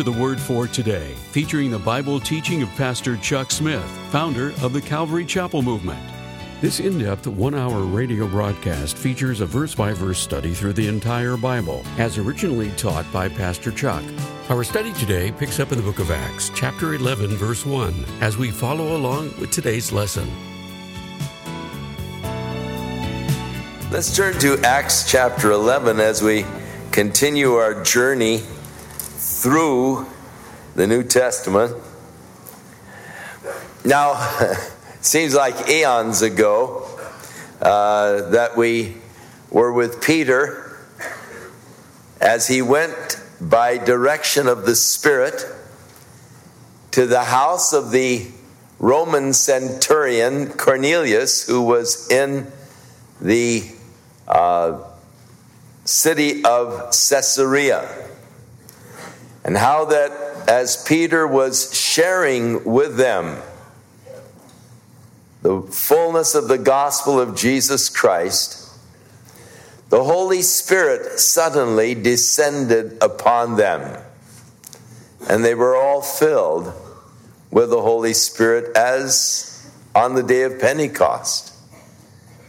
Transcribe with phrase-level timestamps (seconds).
[0.00, 4.72] To the Word for Today, featuring the Bible teaching of Pastor Chuck Smith, founder of
[4.72, 6.00] the Calvary Chapel Movement.
[6.62, 10.88] This in depth one hour radio broadcast features a verse by verse study through the
[10.88, 14.02] entire Bible, as originally taught by Pastor Chuck.
[14.48, 18.38] Our study today picks up in the book of Acts, chapter 11, verse 1, as
[18.38, 20.30] we follow along with today's lesson.
[23.90, 26.46] Let's turn to Acts chapter 11 as we
[26.90, 28.40] continue our journey
[29.40, 30.06] through
[30.74, 31.74] the New Testament.
[33.86, 36.86] Now, it seems like eons ago
[37.62, 38.98] uh, that we
[39.50, 40.76] were with Peter
[42.20, 45.46] as he went by direction of the Spirit
[46.90, 48.26] to the house of the
[48.78, 52.46] Roman centurion Cornelius, who was in
[53.22, 53.64] the
[54.28, 54.82] uh,
[55.86, 58.09] city of Caesarea
[59.50, 60.12] and how that
[60.48, 63.36] as Peter was sharing with them
[65.42, 68.72] the fullness of the gospel of Jesus Christ,
[69.88, 74.00] the Holy Spirit suddenly descended upon them,
[75.28, 76.72] and they were all filled
[77.50, 81.52] with the Holy Spirit as on the day of Pentecost.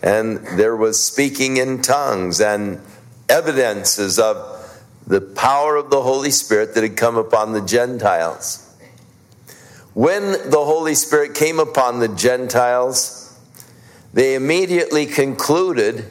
[0.03, 2.79] And there was speaking in tongues and
[3.27, 4.50] evidences of
[5.11, 8.65] the power of the Holy Spirit that had come upon the Gentiles.
[9.93, 13.37] When the Holy Spirit came upon the Gentiles,
[14.13, 16.05] they immediately concluded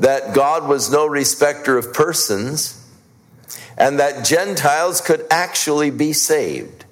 [0.00, 2.84] that God was no respecter of persons
[3.78, 6.84] and that Gentiles could actually be saved.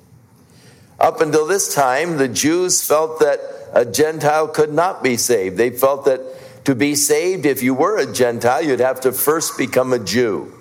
[1.00, 3.40] Up until this time, the Jews felt that
[3.72, 5.56] a Gentile could not be saved.
[5.56, 6.20] They felt that
[6.66, 10.54] to be saved, if you were a Gentile, you'd have to first become a Jew.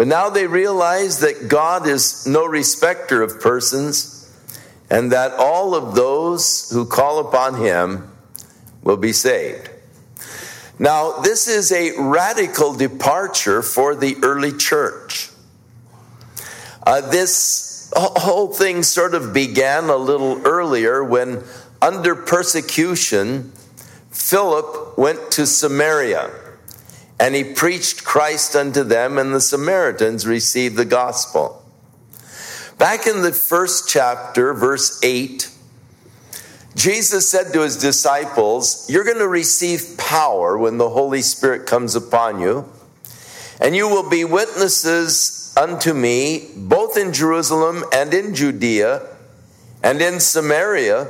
[0.00, 4.34] But now they realize that God is no respecter of persons
[4.88, 8.10] and that all of those who call upon him
[8.82, 9.68] will be saved.
[10.78, 15.28] Now, this is a radical departure for the early church.
[16.86, 21.44] Uh, this whole thing sort of began a little earlier when,
[21.82, 23.52] under persecution,
[24.10, 26.30] Philip went to Samaria
[27.20, 31.62] and he preached Christ unto them, and the Samaritans received the gospel.
[32.78, 35.50] Back in the first chapter, verse 8,
[36.74, 41.94] Jesus said to his disciples, You're going to receive power when the Holy Spirit comes
[41.94, 42.66] upon you,
[43.60, 49.06] and you will be witnesses unto me, both in Jerusalem and in Judea
[49.82, 51.06] and in Samaria,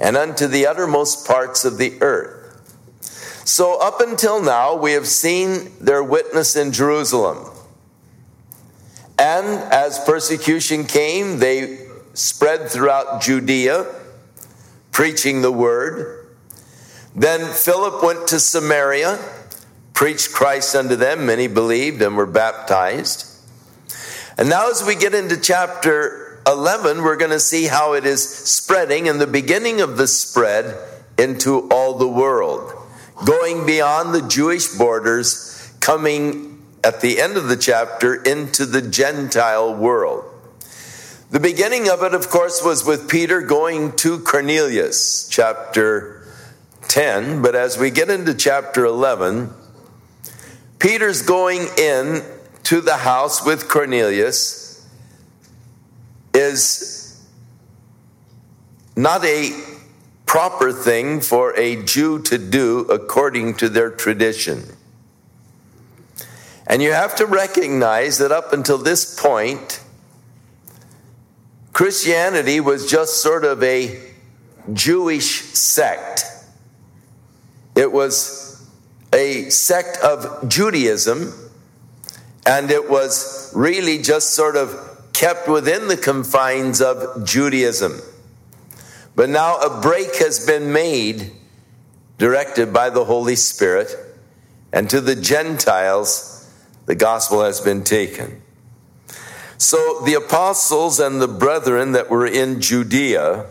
[0.00, 2.41] and unto the uttermost parts of the earth.
[3.44, 7.50] So, up until now, we have seen their witness in Jerusalem.
[9.18, 13.86] And as persecution came, they spread throughout Judea,
[14.92, 16.28] preaching the word.
[17.16, 19.18] Then Philip went to Samaria,
[19.92, 21.26] preached Christ unto them.
[21.26, 23.28] Many believed and were baptized.
[24.38, 28.26] And now, as we get into chapter 11, we're going to see how it is
[28.26, 30.76] spreading and the beginning of the spread
[31.18, 32.81] into all the world
[33.24, 39.74] going beyond the Jewish borders, coming at the end of the chapter into the Gentile
[39.74, 40.24] world.
[41.30, 46.26] The beginning of it, of course, was with Peter going to Cornelius, chapter
[46.88, 47.40] 10.
[47.40, 49.50] But as we get into chapter 11,
[50.78, 52.22] Peter's going in
[52.64, 54.86] to the house with Cornelius
[56.34, 57.24] is
[58.96, 59.71] not a
[60.32, 64.64] proper thing for a Jew to do according to their tradition.
[66.66, 69.82] And you have to recognize that up until this point,
[71.74, 74.00] Christianity was just sort of a
[74.72, 76.24] Jewish sect.
[77.76, 78.66] It was
[79.12, 81.30] a sect of Judaism,
[82.46, 88.00] and it was really just sort of kept within the confines of Judaism.
[89.14, 91.32] But now a break has been made,
[92.18, 93.94] directed by the Holy Spirit,
[94.72, 96.50] and to the Gentiles,
[96.86, 98.40] the gospel has been taken.
[99.58, 103.46] So the apostles and the brethren that were in Judea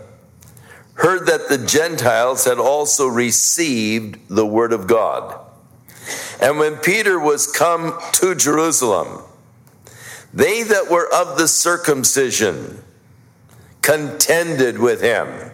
[0.96, 5.40] heard that the Gentiles had also received the word of God.
[6.42, 9.24] And when Peter was come to Jerusalem,
[10.34, 12.84] they that were of the circumcision
[13.82, 15.52] contended with him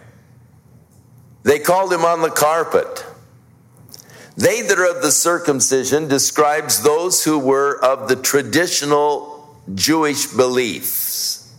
[1.48, 3.06] they called him on the carpet.
[4.36, 11.50] They that are of the circumcision describes those who were of the traditional Jewish beliefs.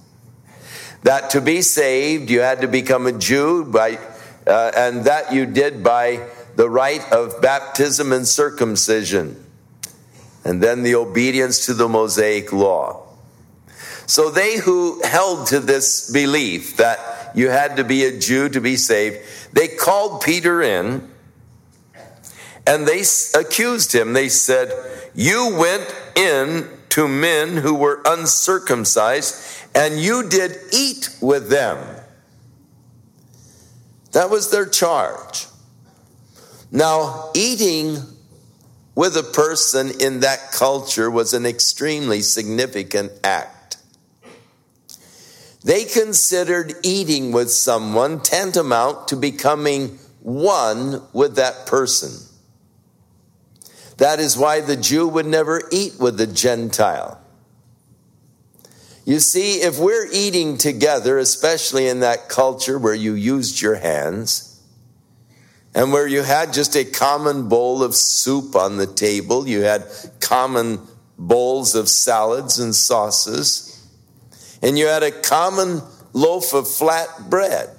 [1.01, 3.97] That to be saved, you had to become a Jew, by,
[4.45, 9.43] uh, and that you did by the rite of baptism and circumcision,
[10.43, 13.07] and then the obedience to the Mosaic law.
[14.09, 18.59] So they who held to this belief that you had to be a Jew to
[18.59, 19.19] be saved,
[19.53, 21.07] they called Peter in
[22.65, 23.03] and they
[23.35, 24.13] accused him.
[24.13, 24.71] They said,
[25.13, 31.77] You went in to men who were uncircumcised, and you did eat with them.
[34.13, 35.45] That was their charge.
[36.71, 37.99] Now, eating
[38.95, 43.57] with a person in that culture was an extremely significant act.
[45.63, 52.11] They considered eating with someone tantamount to becoming one with that person.
[53.97, 57.19] That is why the Jew would never eat with the Gentile.
[59.03, 64.61] You see, if we're eating together, especially in that culture where you used your hands,
[65.75, 69.85] and where you had just a common bowl of soup on the table, you had
[70.19, 70.79] common
[71.17, 73.68] bowls of salads and sauces,
[74.61, 75.81] and you had a common
[76.13, 77.69] loaf of flat bread.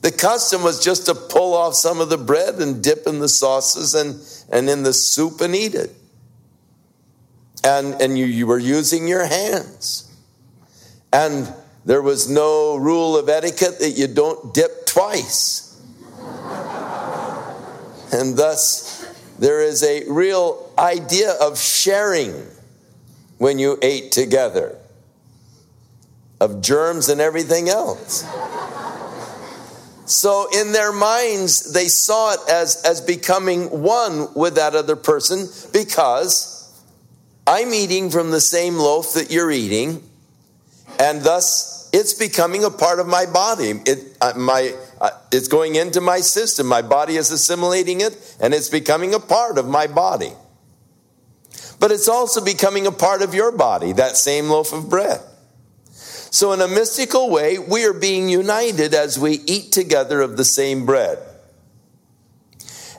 [0.00, 3.28] The custom was just to pull off some of the bread and dip in the
[3.28, 4.20] sauces and,
[4.52, 5.90] and in the soup and eat it.
[7.64, 10.14] And, and you, you were using your hands.
[11.10, 11.50] And
[11.86, 15.80] there was no rule of etiquette that you don't dip twice.
[18.12, 19.06] and thus,
[19.38, 22.46] there is a real idea of sharing
[23.38, 24.78] when you ate together,
[26.44, 28.24] of germs and everything else.
[30.06, 35.48] So in their minds, they saw it as, as becoming one with that other person
[35.72, 36.54] because
[37.46, 40.02] I'm eating from the same loaf that you're eating,
[41.00, 43.80] and thus it's becoming a part of my body.
[43.86, 46.66] It, uh, my, uh, it's going into my system.
[46.66, 50.32] My body is assimilating it, and it's becoming a part of my body.
[51.80, 55.20] But it's also becoming a part of your body, that same loaf of bread.
[56.34, 60.44] So, in a mystical way, we are being united as we eat together of the
[60.44, 61.16] same bread.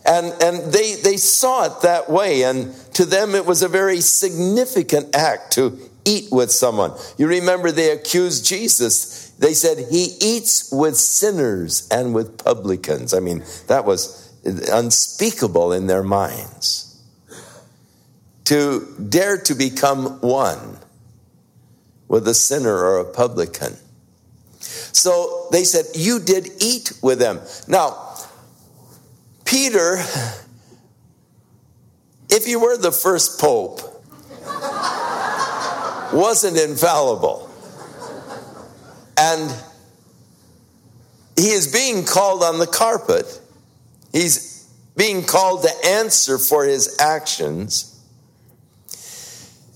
[0.06, 4.00] And, and they, they saw it that way, and to them it was a very
[4.00, 6.94] significant act to eat with someone.
[7.18, 9.32] You remember they accused Jesus.
[9.32, 13.14] They said he eats with sinners and with publicans.
[13.14, 17.04] I mean, that was unspeakable in their minds.
[18.46, 20.78] To dare to become one
[22.08, 23.78] with a sinner or a publican.
[24.60, 27.42] So they said, You did eat with them.
[27.68, 28.16] Now,
[29.44, 29.98] Peter,
[32.30, 33.82] if you were the first pope,
[36.14, 37.50] wasn't infallible.
[39.18, 39.54] And
[41.36, 43.42] he is being called on the carpet.
[44.12, 47.92] He's being called to answer for his actions.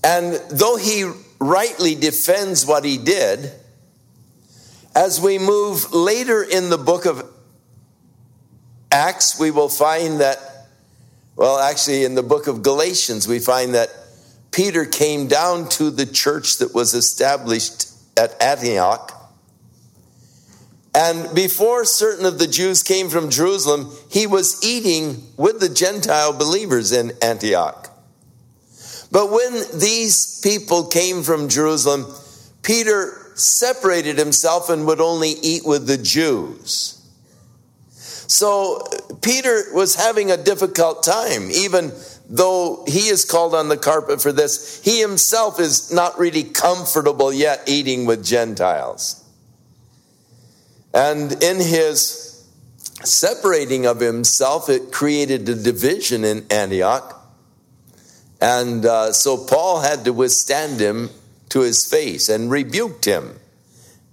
[0.02, 3.50] And though he rightly defends what he did,
[4.94, 7.24] as we move later in the book of
[8.92, 10.38] Acts, we will find that,
[11.36, 13.88] well, actually, in the book of Galatians, we find that
[14.50, 19.16] Peter came down to the church that was established at Antioch.
[20.92, 26.32] And before certain of the Jews came from Jerusalem, he was eating with the Gentile
[26.32, 27.89] believers in Antioch.
[29.10, 32.06] But when these people came from Jerusalem,
[32.62, 36.96] Peter separated himself and would only eat with the Jews.
[37.90, 38.86] So
[39.22, 41.92] Peter was having a difficult time, even
[42.28, 44.80] though he is called on the carpet for this.
[44.84, 49.24] He himself is not really comfortable yet eating with Gentiles.
[50.94, 52.46] And in his
[53.02, 57.19] separating of himself, it created a division in Antioch.
[58.40, 61.10] And uh, so Paul had to withstand him
[61.50, 63.38] to his face and rebuked him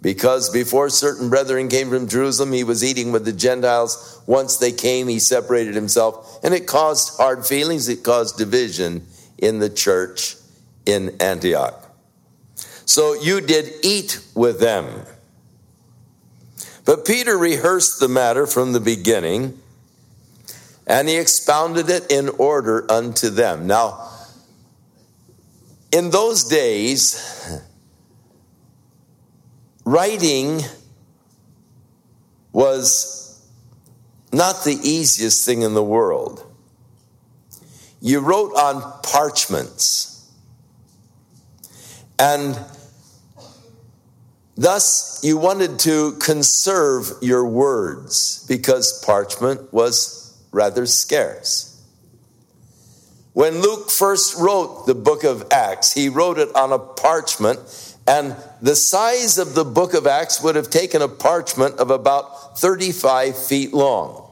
[0.01, 4.22] because before certain brethren came from Jerusalem, he was eating with the Gentiles.
[4.27, 9.05] Once they came, he separated himself, and it caused hard feelings, it caused division
[9.38, 10.36] in the church
[10.86, 11.84] in Antioch.
[12.86, 15.03] So you did eat with them.
[16.86, 19.60] But Peter rehearsed the matter from the beginning,
[20.86, 23.67] and he expounded it in order unto them.
[23.67, 24.07] Now,
[25.91, 27.62] in those days,
[29.86, 30.62] writing
[32.51, 33.46] was
[34.34, 36.44] not the easiest thing in the world.
[38.01, 40.29] You wrote on parchments.
[42.20, 42.60] And
[44.56, 51.76] thus, you wanted to conserve your words because parchment was rather scarce.
[53.38, 57.60] When Luke first wrote the book of Acts, he wrote it on a parchment,
[58.08, 62.58] and the size of the book of Acts would have taken a parchment of about
[62.58, 64.27] 35 feet long.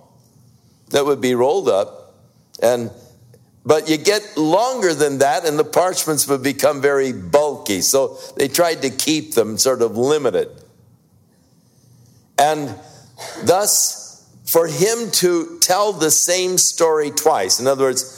[0.90, 2.16] That would be rolled up,
[2.64, 2.90] and
[3.64, 7.82] but you get longer than that, and the parchments would become very bulky.
[7.82, 10.50] So they tried to keep them sort of limited.
[12.40, 12.74] And
[13.44, 18.15] thus, for him to tell the same story twice, in other words,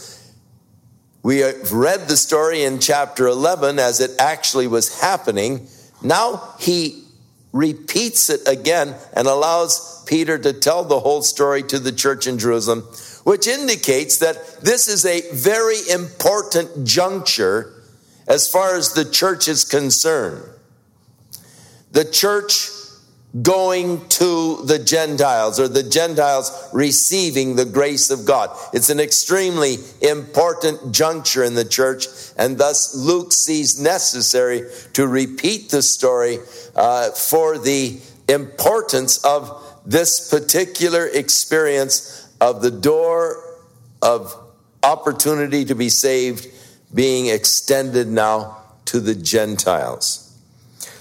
[1.28, 5.68] we have read the story in chapter 11 as it actually was happening.
[6.02, 7.04] Now he
[7.52, 12.40] repeats it again and allows Peter to tell the whole story to the church in
[12.40, 12.84] Jerusalem,
[13.26, 17.74] which indicates that this is a very important juncture
[18.26, 20.50] as far as the church is concerned.
[21.92, 22.70] The church
[23.42, 28.56] going to the Gentiles or the Gentiles receiving the grace of God.
[28.74, 34.64] It's an extremely important juncture in the church, and thus Luke sees necessary
[34.94, 36.40] to repeat the story
[36.76, 43.44] uh, for the importance of this particular experience of the door
[44.02, 44.34] of
[44.84, 46.48] opportunity to be saved
[46.94, 50.24] being extended now to the Gentiles.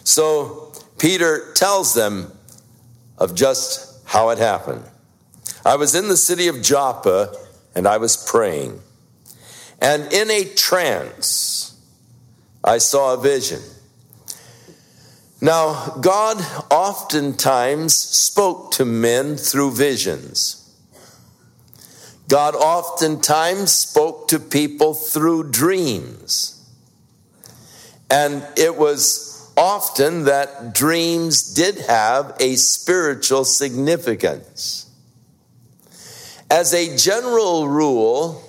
[0.02, 0.65] So,
[0.98, 2.32] Peter tells them
[3.18, 4.84] of just how it happened.
[5.64, 7.36] I was in the city of Joppa
[7.74, 8.80] and I was praying.
[9.80, 11.78] And in a trance,
[12.64, 13.60] I saw a vision.
[15.40, 16.38] Now, God
[16.70, 20.62] oftentimes spoke to men through visions.
[22.28, 26.52] God oftentimes spoke to people through dreams.
[28.10, 29.25] And it was
[29.56, 34.90] often that dreams did have a spiritual significance.
[36.50, 38.42] As a general rule,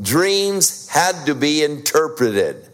[0.00, 2.68] dreams had to be interpreted.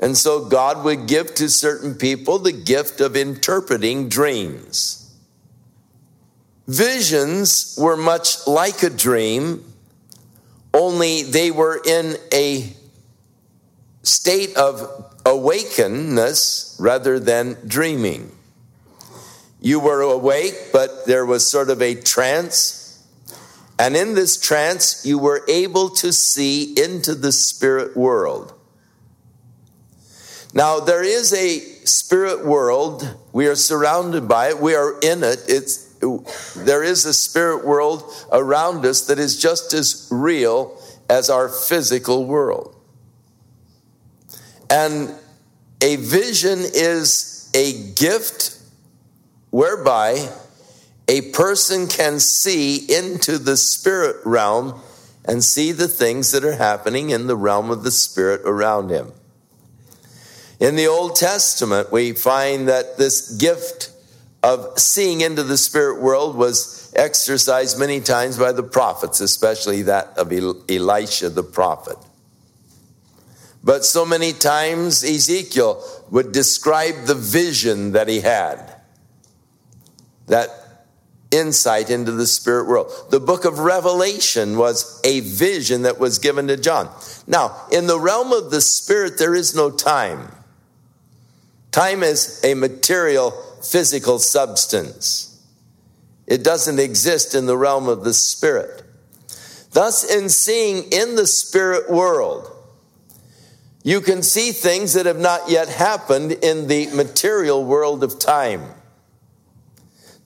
[0.00, 5.12] And so God would give to certain people the gift of interpreting dreams.
[6.68, 9.64] Visions were much like a dream,
[10.74, 12.72] only they were in a
[14.08, 18.32] state of awakeness rather than dreaming.
[19.60, 23.04] You were awake, but there was sort of a trance.
[23.78, 28.54] And in this trance, you were able to see into the spirit world.
[30.54, 33.16] Now, there is a spirit world.
[33.32, 34.60] We are surrounded by it.
[34.60, 35.44] We are in it.
[35.46, 35.84] It's,
[36.54, 42.24] there is a spirit world around us that is just as real as our physical
[42.24, 42.74] world.
[44.70, 45.14] And
[45.82, 48.58] a vision is a gift
[49.50, 50.28] whereby
[51.08, 54.80] a person can see into the spirit realm
[55.24, 59.12] and see the things that are happening in the realm of the spirit around him.
[60.60, 63.92] In the Old Testament, we find that this gift
[64.42, 70.16] of seeing into the spirit world was exercised many times by the prophets, especially that
[70.16, 71.96] of Elisha the prophet.
[73.62, 78.74] But so many times Ezekiel would describe the vision that he had,
[80.26, 80.50] that
[81.30, 82.90] insight into the spirit world.
[83.10, 86.88] The book of Revelation was a vision that was given to John.
[87.26, 90.32] Now, in the realm of the spirit, there is no time.
[91.70, 95.24] Time is a material, physical substance.
[96.26, 98.82] It doesn't exist in the realm of the spirit.
[99.72, 102.50] Thus, in seeing in the spirit world,
[103.82, 108.62] you can see things that have not yet happened in the material world of time.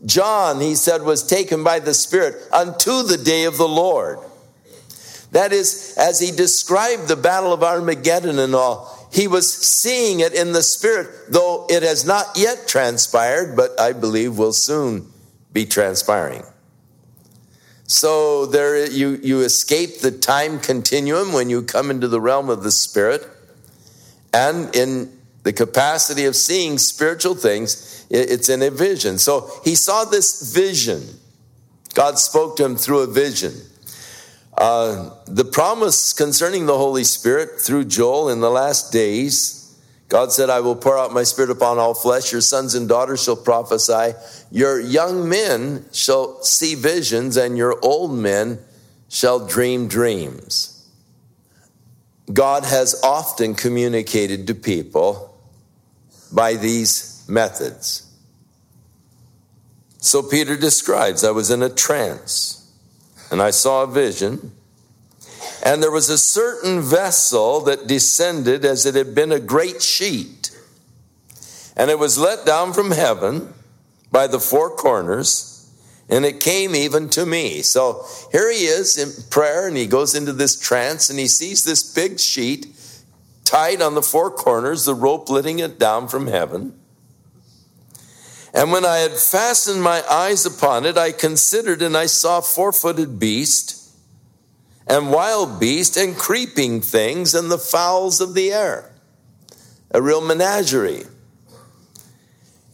[0.05, 4.19] John, he said, was taken by the Spirit unto the day of the Lord.
[5.31, 10.35] That is, as he described the battle of Armageddon and all, he was seeing it
[10.35, 15.11] in the Spirit, though it has not yet transpired, but I believe will soon
[15.53, 16.43] be transpiring.
[17.87, 22.63] So there you, you escape the time continuum when you come into the realm of
[22.63, 23.29] the Spirit
[24.33, 25.13] and in
[25.43, 29.19] the capacity of seeing spiritual things, it's in a vision.
[29.19, 31.03] So he saw this vision.
[31.95, 33.53] God spoke to him through a vision.
[34.57, 39.59] Uh, the promise concerning the Holy Spirit through Joel in the last days,
[40.09, 42.33] God said, I will pour out my spirit upon all flesh.
[42.33, 44.13] Your sons and daughters shall prophesy.
[44.51, 48.59] Your young men shall see visions, and your old men
[49.09, 50.72] shall dream dreams.
[52.31, 55.35] God has often communicated to people
[56.33, 58.07] by these methods.
[59.99, 62.71] So Peter describes I was in a trance
[63.31, 64.53] and I saw a vision.
[65.65, 70.51] And there was a certain vessel that descended as it had been a great sheet.
[71.77, 73.55] And it was let down from heaven
[74.11, 75.52] by the four corners,
[76.09, 77.63] and it came even to me.
[77.63, 81.65] So here he is in prayer, and he goes into this trance, and he sees
[81.65, 82.67] this big sheet
[83.45, 86.79] tied on the four corners, the rope letting it down from heaven.
[88.55, 92.73] And when I had fastened my eyes upon it, I considered and I saw four
[92.73, 93.79] footed beast
[94.87, 98.93] and wild beast and creeping things and the fowls of the air.
[99.91, 101.05] A real menagerie.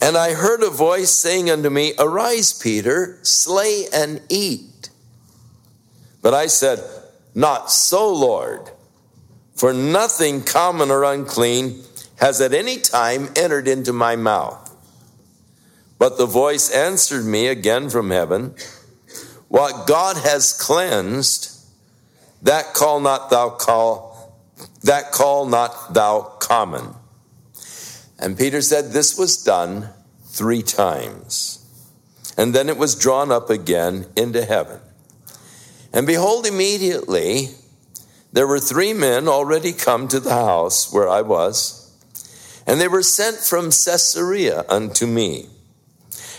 [0.00, 4.90] And I heard a voice saying unto me, Arise, Peter, slay and eat.
[6.22, 6.80] But I said,
[7.34, 8.70] Not so, Lord,
[9.56, 11.82] for nothing common or unclean
[12.16, 14.64] has at any time entered into my mouth.
[15.98, 18.54] But the voice answered me again from heaven,
[19.48, 21.56] What God has cleansed,
[22.42, 24.36] that call not thou call,
[24.84, 26.94] that call not thou common.
[28.18, 29.90] And Peter said, This was done
[30.24, 31.64] three times.
[32.36, 34.80] And then it was drawn up again into heaven.
[35.92, 37.48] And behold, immediately
[38.32, 41.90] there were three men already come to the house where I was,
[42.66, 45.48] and they were sent from Caesarea unto me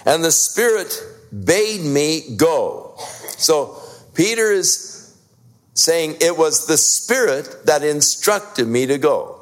[0.06, 1.03] and the Spirit
[1.45, 2.95] bade me go.
[3.38, 3.82] So
[4.13, 5.15] Peter is
[5.73, 9.38] saying it was the Spirit that instructed me to go.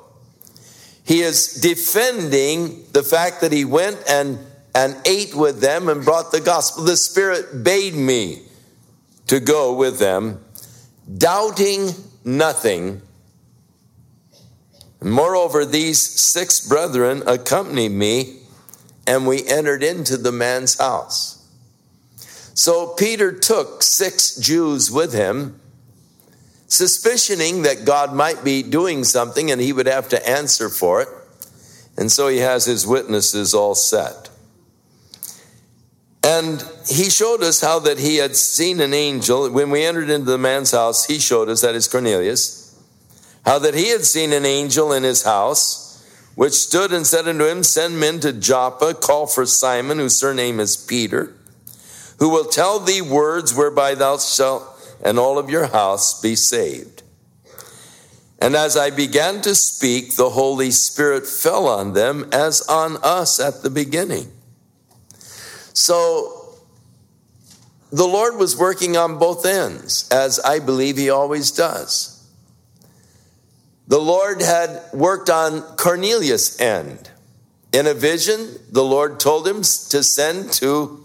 [1.08, 4.38] He is defending the fact that he went and,
[4.76, 6.84] and ate with them and brought the gospel.
[6.84, 8.42] The Spirit bade me
[9.28, 10.44] to go with them,
[11.18, 11.92] doubting
[12.26, 13.02] nothing.
[15.02, 18.42] Moreover, these six brethren accompanied me
[19.08, 21.48] and we entered into the man's house.
[22.54, 25.62] So Peter took six Jews with him,
[26.68, 31.08] suspicioning that God might be doing something and he would have to answer for it.
[31.98, 34.30] And so he has his witnesses all set.
[36.24, 39.50] And he showed us how that he had seen an angel.
[39.50, 42.78] When we entered into the man's house, he showed us, that is Cornelius,
[43.46, 45.88] how that he had seen an angel in his house
[46.36, 50.60] which stood and said unto him, Send men to Joppa, call for Simon, whose surname
[50.60, 51.34] is Peter,
[52.20, 57.04] who will tell thee words whereby thou shalt and all of your house be saved.
[58.40, 63.40] And as I began to speak, the Holy Spirit fell on them as on us
[63.40, 64.32] at the beginning.
[65.74, 66.56] So
[67.92, 72.18] the Lord was working on both ends, as I believe He always does
[73.88, 77.10] the Lord had worked on Cornelius' end.
[77.72, 81.04] In a vision, the Lord told him to send to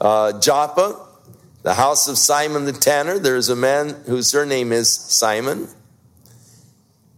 [0.00, 1.00] uh, Joppa,
[1.62, 3.18] the house of Simon the tanner.
[3.18, 5.68] There's a man whose surname is Simon,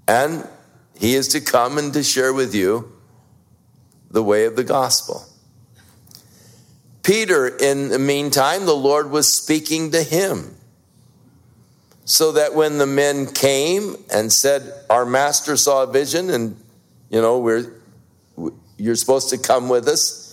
[0.06, 0.46] and
[0.98, 2.92] he is to come and to share with you
[4.10, 5.26] the way of the gospel.
[7.02, 10.56] Peter, in the meantime, the Lord was speaking to him
[12.04, 16.56] so that when the men came and said, Our master saw a vision, and
[17.10, 17.72] you know, we're
[18.76, 20.23] you're supposed to come with us.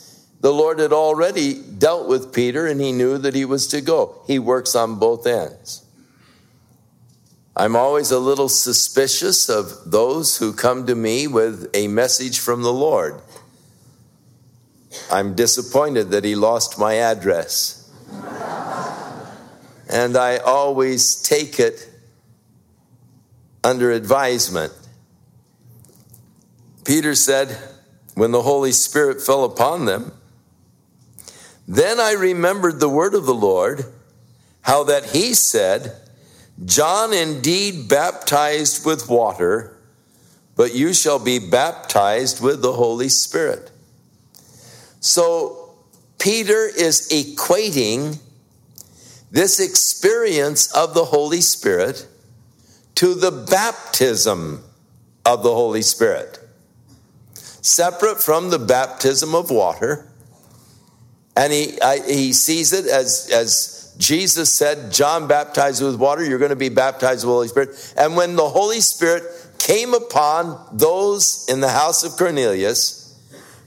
[0.41, 4.23] The Lord had already dealt with Peter and he knew that he was to go.
[4.25, 5.85] He works on both ends.
[7.55, 12.63] I'm always a little suspicious of those who come to me with a message from
[12.63, 13.21] the Lord.
[15.11, 17.77] I'm disappointed that he lost my address
[19.87, 21.87] and I always take it
[23.63, 24.73] under advisement.
[26.83, 27.55] Peter said,
[28.15, 30.13] when the Holy Spirit fell upon them,
[31.71, 33.85] then I remembered the word of the Lord,
[34.61, 35.95] how that he said,
[36.65, 39.77] John indeed baptized with water,
[40.57, 43.71] but you shall be baptized with the Holy Spirit.
[44.99, 45.69] So
[46.19, 48.19] Peter is equating
[49.31, 52.05] this experience of the Holy Spirit
[52.95, 54.61] to the baptism
[55.25, 56.37] of the Holy Spirit.
[57.33, 60.10] Separate from the baptism of water.
[61.35, 66.39] And he, I, he sees it as, as Jesus said, John baptized with water, you're
[66.39, 67.93] going to be baptized with the Holy Spirit.
[67.97, 69.23] And when the Holy Spirit
[69.59, 73.01] came upon those in the house of Cornelius,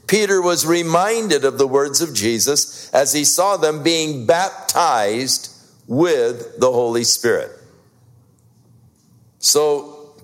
[0.07, 5.51] Peter was reminded of the words of Jesus as he saw them being baptized
[5.87, 7.51] with the Holy Spirit.
[9.39, 10.15] So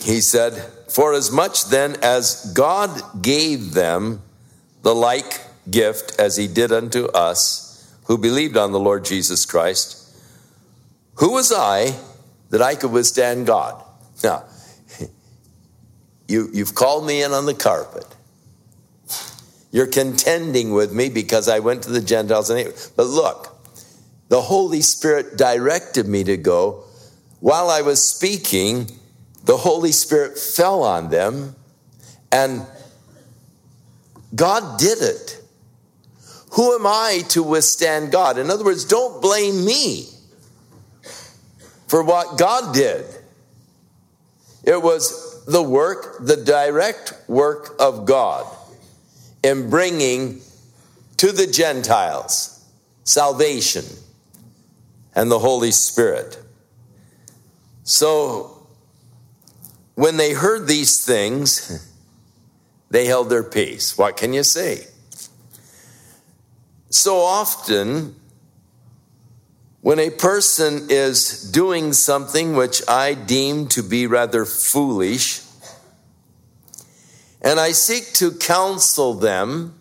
[0.00, 0.54] he said,
[0.88, 4.22] For as much then as God gave them
[4.82, 10.00] the like gift as he did unto us who believed on the Lord Jesus Christ,
[11.16, 11.94] who was I
[12.50, 13.82] that I could withstand God?
[14.22, 14.44] Now,
[16.28, 18.06] you, you've called me in on the carpet.
[19.70, 22.48] You're contending with me because I went to the Gentiles.
[22.50, 23.56] And but look,
[24.28, 26.84] the Holy Spirit directed me to go.
[27.40, 28.88] While I was speaking,
[29.44, 31.56] the Holy Spirit fell on them,
[32.30, 32.66] and
[34.34, 35.43] God did it.
[36.54, 38.38] Who am I to withstand God?
[38.38, 40.08] In other words, don't blame me
[41.88, 43.04] for what God did.
[44.62, 48.46] It was the work, the direct work of God
[49.42, 50.42] in bringing
[51.16, 52.64] to the Gentiles
[53.02, 53.84] salvation
[55.14, 56.40] and the Holy Spirit.
[57.82, 58.66] So,
[59.96, 61.92] when they heard these things,
[62.90, 63.98] they held their peace.
[63.98, 64.86] What can you say?
[66.94, 68.14] So often,
[69.80, 75.42] when a person is doing something which I deem to be rather foolish,
[77.42, 79.74] and I seek to counsel them,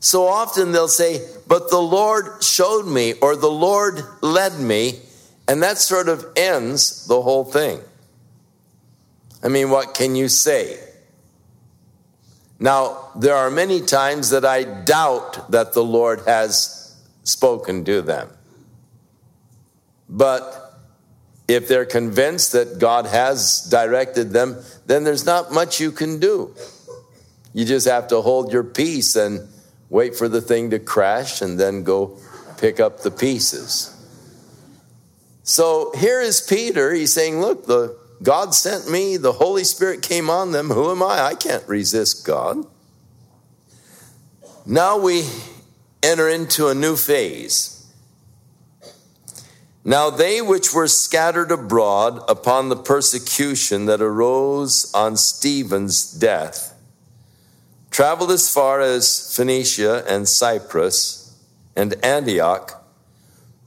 [0.00, 5.00] so often they'll say, But the Lord showed me, or the Lord led me,
[5.46, 7.82] and that sort of ends the whole thing.
[9.44, 10.87] I mean, what can you say?
[12.60, 18.28] Now, there are many times that I doubt that the Lord has spoken to them.
[20.08, 20.68] But
[21.46, 26.54] if they're convinced that God has directed them, then there's not much you can do.
[27.54, 29.48] You just have to hold your peace and
[29.88, 32.18] wait for the thing to crash and then go
[32.58, 33.94] pick up the pieces.
[35.42, 36.92] So here is Peter.
[36.92, 40.70] He's saying, Look, the God sent me, the Holy Spirit came on them.
[40.70, 41.20] Who am I?
[41.20, 42.66] I can't resist God.
[44.66, 45.24] Now we
[46.02, 47.74] enter into a new phase.
[49.84, 56.74] Now they which were scattered abroad upon the persecution that arose on Stephen's death
[57.90, 61.36] traveled as far as Phoenicia and Cyprus
[61.74, 62.84] and Antioch,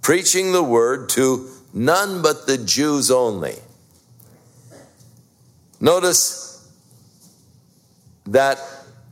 [0.01, 3.55] preaching the word to none but the Jews only.
[5.81, 6.71] Notice
[8.27, 8.59] that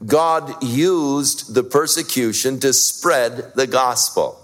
[0.05, 4.39] God used the persecution to spread the gospel.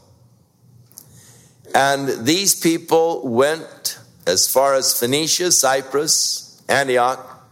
[1.74, 7.48] And these people went as far as Phoenicia, Cyprus, Antioch,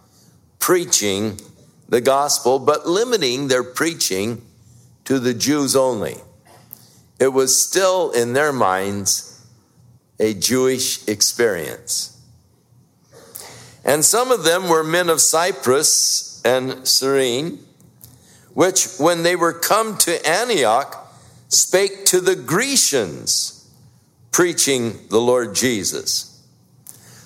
[0.59, 1.39] preaching
[1.87, 4.41] the gospel, but limiting their preaching
[5.05, 6.15] to the Jews only.
[7.19, 9.45] It was still in their minds
[10.19, 12.12] a Jewish experience.
[13.83, 17.59] And some of them were men of Cyprus and Cyrene,
[18.53, 21.13] which, when they were come to Antioch,
[21.49, 23.69] spake to the Grecians,
[24.31, 26.41] preaching the Lord Jesus.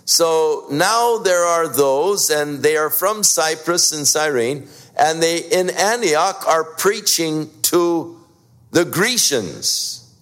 [0.06, 4.68] So now there are those, and they are from Cyprus and Cyrene,
[4.98, 8.18] and they in Antioch are preaching to
[8.72, 10.16] the Grecians,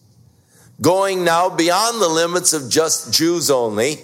[0.82, 4.00] going now beyond the limits of just Jews only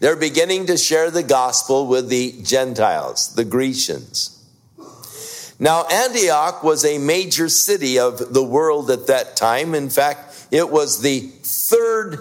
[0.00, 4.34] they're beginning to share the gospel with the Gentiles, the Grecians.
[5.58, 9.74] Now, Antioch was a major city of the world at that time.
[9.74, 12.20] In fact, it was the third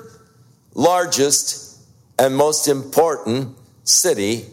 [0.74, 1.80] largest
[2.18, 4.46] and most important city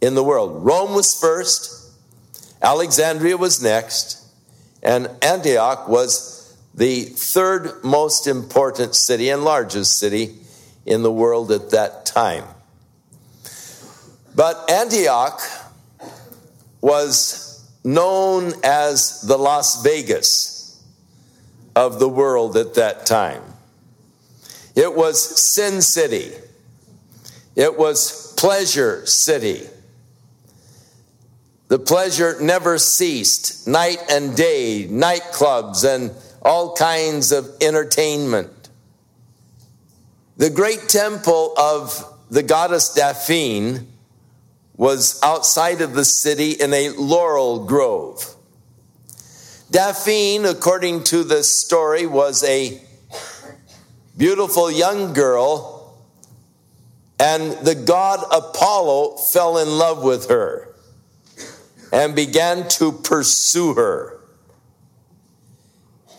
[0.00, 0.64] in the world.
[0.64, 1.92] Rome was first,
[2.62, 4.22] Alexandria was next,
[4.82, 10.34] and Antioch was the third most important city and largest city
[10.84, 12.44] in the world at that time.
[14.34, 15.38] But Antioch
[16.80, 20.82] was known as the Las Vegas
[21.74, 23.42] of the world at that time.
[24.74, 26.32] It was Sin City.
[27.54, 29.66] It was Pleasure City.
[31.68, 38.55] The pleasure never ceased, night and day, nightclubs and all kinds of entertainment.
[40.36, 43.78] The great temple of the goddess Daphne
[44.76, 48.34] was outside of the city in a laurel grove.
[49.70, 52.80] Daphne, according to the story, was a
[54.16, 55.96] beautiful young girl,
[57.18, 60.68] and the god Apollo fell in love with her
[61.92, 64.20] and began to pursue her.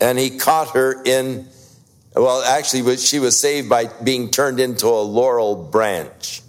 [0.00, 1.48] And he caught her in,
[2.22, 6.42] well, actually, she was saved by being turned into a laurel branch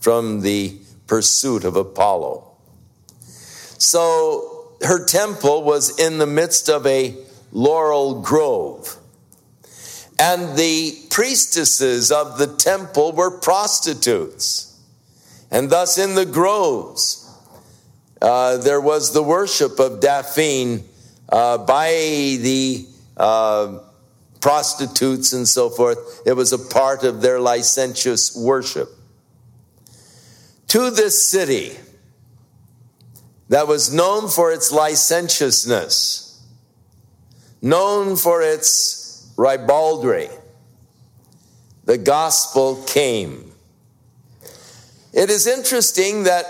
[0.00, 2.50] from the pursuit of Apollo.
[3.78, 7.16] So her temple was in the midst of a
[7.52, 8.96] laurel grove.
[10.18, 14.78] And the priestesses of the temple were prostitutes.
[15.50, 17.28] And thus, in the groves,
[18.20, 20.84] uh, there was the worship of Daphne
[21.28, 23.78] uh, by the uh,
[24.42, 26.20] prostitutes and so forth.
[26.26, 28.90] It was a part of their licentious worship.
[30.68, 31.76] To this city
[33.48, 36.44] that was known for its licentiousness,
[37.62, 40.28] known for its ribaldry,
[41.84, 43.52] the gospel came.
[45.12, 46.46] It is interesting that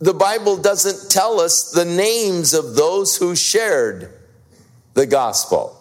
[0.00, 4.12] the Bible doesn't tell us the names of those who shared
[4.94, 5.71] the gospel.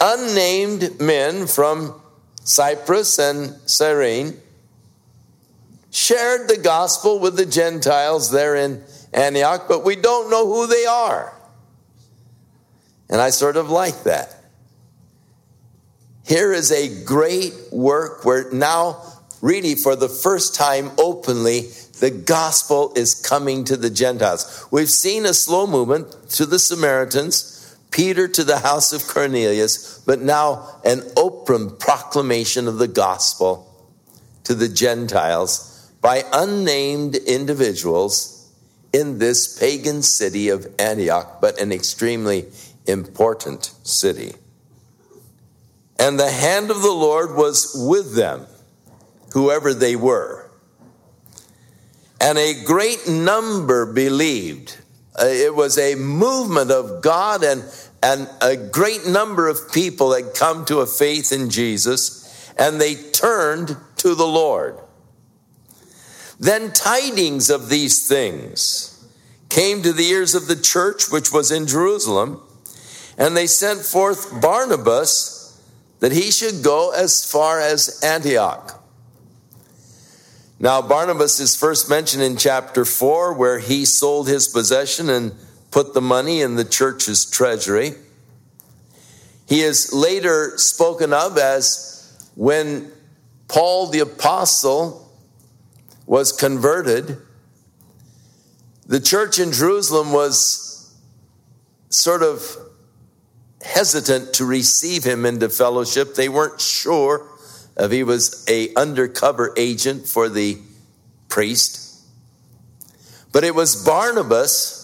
[0.00, 2.00] Unnamed men from
[2.44, 4.40] Cyprus and Cyrene
[5.90, 8.82] shared the gospel with the Gentiles there in
[9.12, 11.32] Antioch, but we don't know who they are.
[13.08, 14.34] And I sort of like that.
[16.26, 19.00] Here is a great work where now,
[19.40, 21.68] really for the first time openly,
[22.00, 24.66] the gospel is coming to the Gentiles.
[24.70, 27.55] We've seen a slow movement to the Samaritans,
[27.96, 33.90] Peter to the house of Cornelius, but now an open proclamation of the gospel
[34.44, 38.52] to the Gentiles by unnamed individuals
[38.92, 42.44] in this pagan city of Antioch, but an extremely
[42.86, 44.34] important city.
[45.98, 48.46] And the hand of the Lord was with them,
[49.32, 50.50] whoever they were.
[52.20, 54.76] And a great number believed.
[55.18, 57.64] Uh, it was a movement of God, and,
[58.02, 62.94] and a great number of people had come to a faith in Jesus, and they
[62.94, 64.78] turned to the Lord.
[66.38, 68.92] Then tidings of these things
[69.48, 72.42] came to the ears of the church which was in Jerusalem,
[73.16, 75.60] and they sent forth Barnabas
[76.00, 78.82] that he should go as far as Antioch.
[80.58, 85.34] Now, Barnabas is first mentioned in chapter 4, where he sold his possession and
[85.76, 87.92] put the money in the church's treasury.
[89.46, 92.90] He is later spoken of as when
[93.46, 95.12] Paul the apostle
[96.06, 97.18] was converted,
[98.86, 100.94] the church in Jerusalem was
[101.90, 102.56] sort of
[103.60, 106.14] hesitant to receive him into fellowship.
[106.14, 107.28] They weren't sure
[107.76, 110.56] if he was a undercover agent for the
[111.28, 112.00] priest.
[113.30, 114.75] But it was Barnabas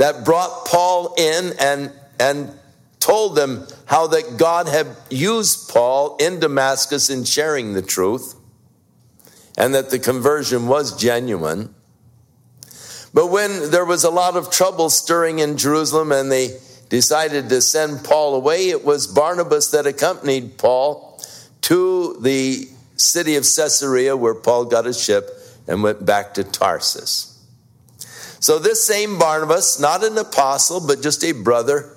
[0.00, 2.58] that brought Paul in and, and
[3.00, 8.34] told them how that God had used Paul in Damascus in sharing the truth
[9.58, 11.74] and that the conversion was genuine.
[13.12, 16.58] But when there was a lot of trouble stirring in Jerusalem and they
[16.88, 21.22] decided to send Paul away, it was Barnabas that accompanied Paul
[21.60, 25.28] to the city of Caesarea, where Paul got a ship
[25.68, 27.29] and went back to Tarsus.
[28.40, 31.94] So, this same Barnabas, not an apostle, but just a brother,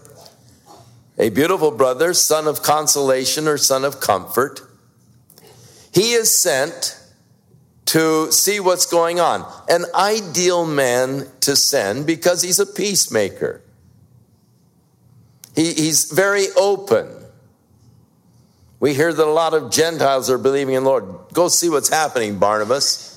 [1.18, 4.62] a beautiful brother, son of consolation or son of comfort,
[5.94, 7.00] he is sent
[7.86, 9.50] to see what's going on.
[9.70, 13.62] An ideal man to send because he's a peacemaker.
[15.56, 17.08] He, he's very open.
[18.82, 21.06] We hear that a lot of Gentiles are believing in Lord.
[21.32, 23.12] Go see what's happening, Barnabas.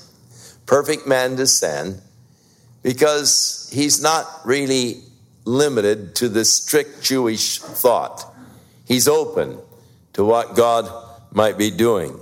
[0.65, 2.01] Perfect man to send
[2.87, 5.01] because he's not really
[5.43, 8.33] limited to the strict Jewish thought.
[8.85, 9.59] He's open
[10.13, 10.89] to what God
[11.33, 12.17] might be doing.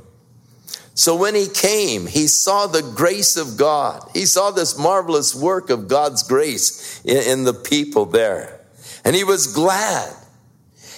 [0.95, 4.10] So when he came, he saw the grace of God.
[4.12, 8.60] He saw this marvelous work of God's grace in, the people there.
[9.04, 10.15] And he was glad.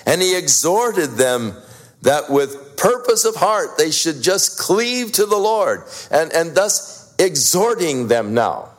[0.05, 1.53] And he exhorted them
[2.03, 7.13] that with purpose of heart they should just cleave to the Lord and, and thus
[7.19, 8.69] exhorting them now.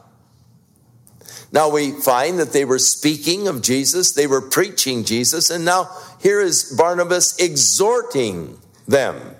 [1.51, 5.91] Now we find that they were speaking of Jesus, they were preaching Jesus, and now
[6.21, 9.37] here is Barnabas exhorting them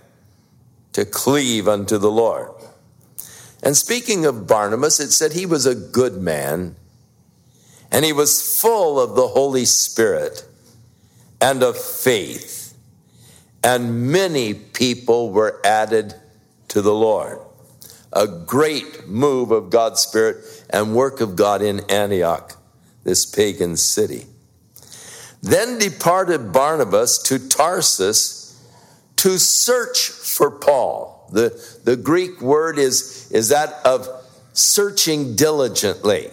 [0.93, 2.51] to cleave unto the Lord.
[3.63, 6.77] And speaking of Barnabas, it said he was a good man
[7.91, 10.47] and he was full of the Holy Spirit
[11.41, 12.59] and of faith
[13.63, 16.15] and many people were added
[16.69, 17.39] to the Lord.
[18.13, 22.57] A great move of God's Spirit and work of God in Antioch,
[23.05, 24.27] this pagan city.
[25.43, 28.61] Then departed Barnabas to Tarsus
[29.17, 31.29] to search for Paul.
[31.33, 34.09] The, the Greek word is, is that of
[34.53, 36.31] searching diligently.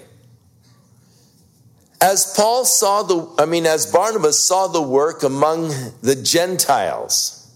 [2.01, 5.69] As Paul saw the, I mean, as Barnabas saw the work among
[6.01, 7.47] the Gentiles,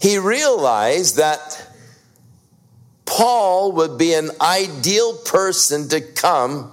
[0.00, 1.55] he realized that
[3.16, 6.70] Paul would be an ideal person to come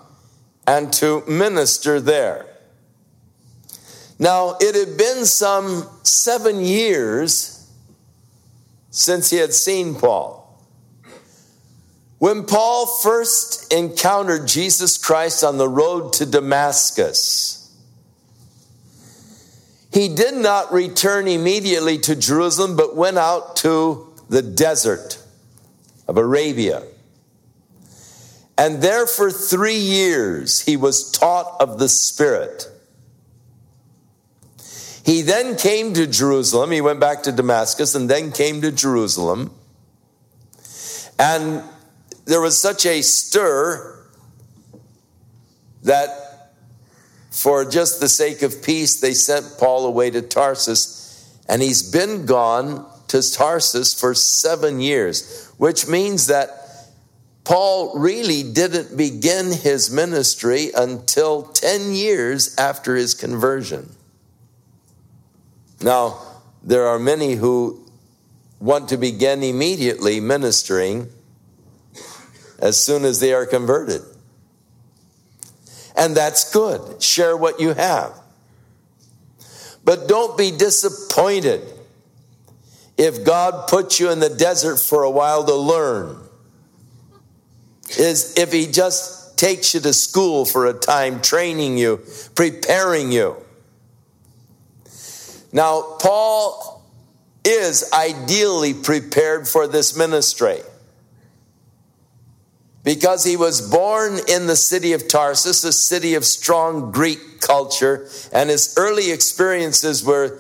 [0.68, 2.46] and to minister there.
[4.20, 7.66] Now, it had been some seven years
[8.92, 10.62] since he had seen Paul.
[12.18, 17.74] When Paul first encountered Jesus Christ on the road to Damascus,
[19.94, 25.23] he did not return immediately to Jerusalem, but went out to the desert
[26.08, 26.84] of Arabia.
[28.58, 32.68] And there for three years he was taught of the Spirit.
[35.06, 36.72] He then came to Jerusalem.
[36.72, 39.52] He went back to Damascus and then came to Jerusalem.
[41.20, 41.64] And
[42.26, 44.00] there was such a stir
[45.84, 46.54] that
[47.32, 51.02] for just the sake of peace, they sent Paul away to Tarsus.
[51.50, 56.50] And he's been gone to Tarsus for seven years, which means that
[57.44, 63.96] Paul really didn't begin his ministry until 10 years after his conversion.
[65.80, 66.18] Now,
[66.64, 67.86] there are many who
[68.60, 71.08] want to begin immediately ministering
[72.58, 74.02] as soon as they are converted.
[75.96, 77.04] And that's good.
[77.04, 78.20] Share what you have.
[79.86, 81.73] But don't be disappointed
[82.98, 86.18] if God puts you in the desert for a while to learn.
[87.98, 92.02] Is if He just takes you to school for a time, training you,
[92.36, 93.36] preparing you.
[95.52, 96.82] Now, Paul
[97.44, 100.60] is ideally prepared for this ministry
[102.84, 108.08] because he was born in the city of Tarsus, a city of strong Greek culture,
[108.32, 110.40] and his early experiences were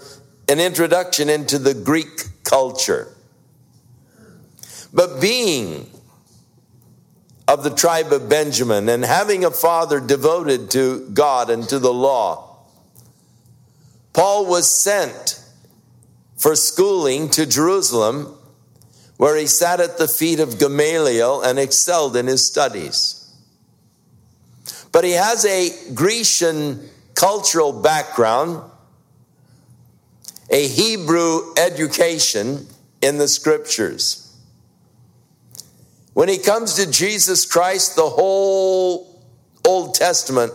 [0.49, 3.07] an introduction into the Greek culture.
[4.93, 5.89] But being
[7.47, 11.93] of the tribe of Benjamin and having a father devoted to God and to the
[11.93, 12.57] law,
[14.13, 15.43] Paul was sent
[16.37, 18.37] for schooling to Jerusalem,
[19.17, 23.19] where he sat at the feet of Gamaliel and excelled in his studies.
[24.91, 28.69] But he has a Grecian cultural background,
[30.49, 32.67] a Hebrew education
[33.01, 34.19] in the scriptures.
[36.13, 39.21] When he comes to Jesus Christ, the whole
[39.65, 40.53] Old Testament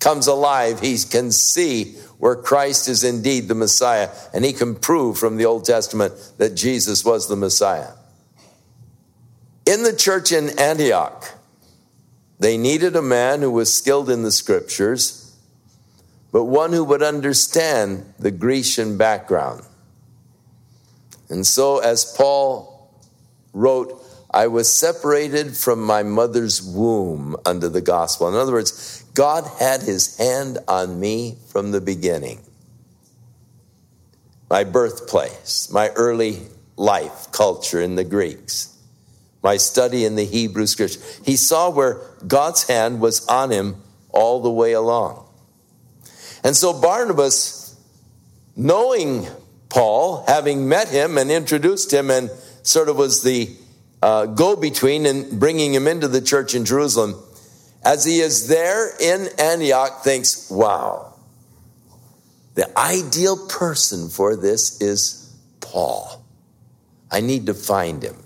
[0.00, 0.80] comes alive.
[0.80, 5.44] He can see where Christ is indeed the Messiah, and he can prove from the
[5.44, 7.90] Old Testament that Jesus was the Messiah.
[9.66, 11.30] In the church in Antioch,
[12.38, 15.23] they needed a man who was skilled in the scriptures,
[16.34, 19.62] but one who would understand the Grecian background.
[21.28, 22.90] And so, as Paul
[23.52, 28.28] wrote, I was separated from my mother's womb under the gospel.
[28.28, 32.42] In other words, God had his hand on me from the beginning.
[34.50, 36.40] My birthplace, my early
[36.74, 38.76] life, culture in the Greeks,
[39.40, 40.98] my study in the Hebrew scripture.
[41.24, 43.76] He saw where God's hand was on him
[44.10, 45.23] all the way along.
[46.44, 47.74] And so Barnabas,
[48.54, 49.26] knowing
[49.70, 52.30] Paul, having met him and introduced him, and
[52.62, 53.50] sort of was the
[54.02, 57.20] uh, go between and bringing him into the church in Jerusalem,
[57.82, 61.14] as he is there in Antioch, thinks, wow,
[62.54, 66.22] the ideal person for this is Paul.
[67.10, 68.16] I need to find him.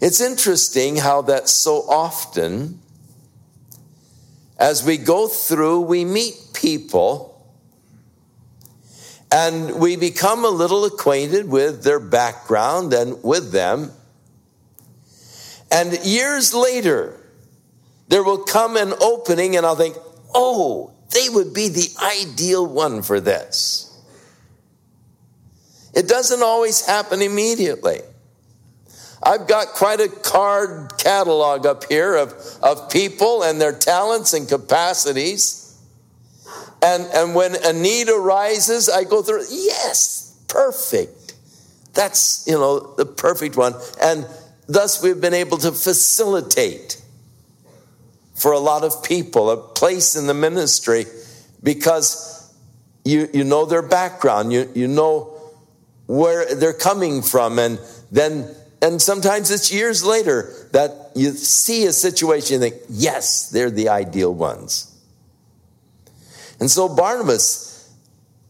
[0.00, 2.80] It's interesting how that so often,
[4.58, 7.34] as we go through, we meet people
[9.34, 13.90] and we become a little acquainted with their background and with them.
[15.72, 17.20] And years later,
[18.06, 19.96] there will come an opening, and I'll think,
[20.32, 23.90] oh, they would be the ideal one for this.
[25.94, 28.02] It doesn't always happen immediately.
[29.26, 34.48] I've got quite a card catalog up here of, of people and their talents and
[34.48, 35.78] capacities.
[36.82, 41.34] And, and when a need arises, I go through, yes, perfect.
[41.94, 43.74] That's, you know, the perfect one.
[44.02, 44.26] And
[44.66, 47.00] thus we've been able to facilitate
[48.34, 51.06] for a lot of people, a place in the ministry,
[51.62, 52.52] because
[53.04, 55.40] you, you know their background, you, you know
[56.06, 57.58] where they're coming from.
[57.58, 58.54] And then,
[58.84, 63.88] and sometimes it's years later that you see a situation and think, yes, they're the
[63.88, 64.94] ideal ones.
[66.60, 67.90] And so Barnabas,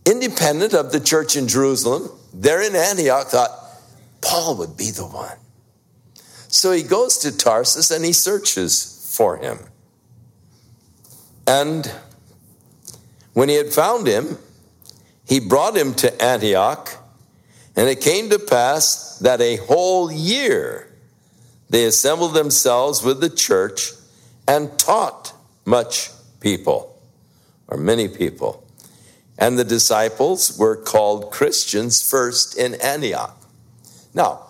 [0.05, 3.51] independent of the church in Jerusalem, there in Antioch, thought
[4.23, 5.39] Paul would be the one.
[6.49, 9.61] So he goes to Tarsus and he searches for him.
[11.47, 11.89] And
[13.35, 14.39] when he had found him,
[15.29, 16.91] he brought him to Antioch.
[17.77, 20.93] And it came to pass that a whole year
[21.71, 23.91] they assembled themselves with the church
[24.47, 25.33] and taught
[25.65, 26.97] much people,
[27.67, 28.65] or many people.
[29.39, 33.37] And the disciples were called Christians first in Antioch.
[34.13, 34.47] Now,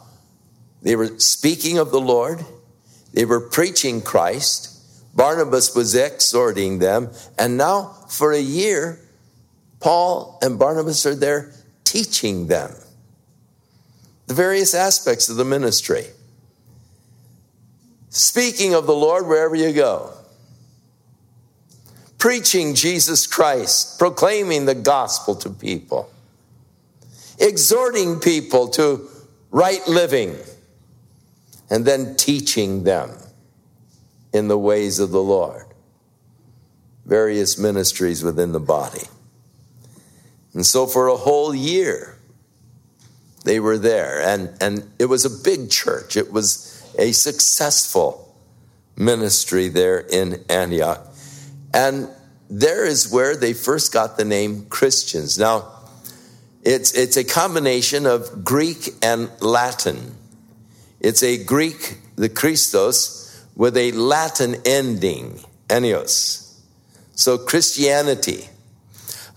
[0.82, 2.44] they were speaking of the Lord,
[3.14, 4.70] they were preaching Christ.
[5.16, 8.98] Barnabas was exhorting them, and now for a year,
[9.78, 11.52] Paul and Barnabas are there
[11.84, 12.74] teaching them
[14.26, 16.06] the various aspects of the ministry.
[18.08, 20.12] Speaking of the Lord wherever you go,
[22.18, 26.10] preaching Jesus Christ, proclaiming the gospel to people,
[27.38, 29.08] exhorting people to
[29.50, 30.36] right living,
[31.70, 33.10] and then teaching them
[34.32, 35.64] in the ways of the Lord.
[37.04, 39.06] Various ministries within the body.
[40.54, 42.13] And so for a whole year,
[43.44, 44.20] they were there.
[44.20, 48.34] And, and it was a big church, it was a successful
[48.96, 51.06] ministry there in Antioch.
[51.72, 52.08] And
[52.50, 55.38] there is where they first got the name Christians.
[55.38, 55.70] Now,
[56.62, 60.14] it's, it's a combination of Greek and Latin.
[61.00, 66.58] It's a Greek, the Christos, with a Latin ending, enios.
[67.14, 68.48] So Christianity,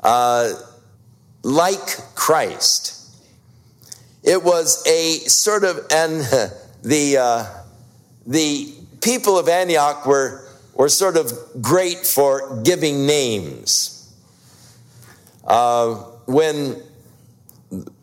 [0.01, 0.53] uh,
[1.43, 2.96] like Christ.
[4.24, 6.22] It was a sort of, and
[6.84, 7.45] the, uh,
[8.26, 13.93] the people of Antioch were, were sort of great for giving names.
[15.45, 15.95] Uh,
[16.26, 16.82] when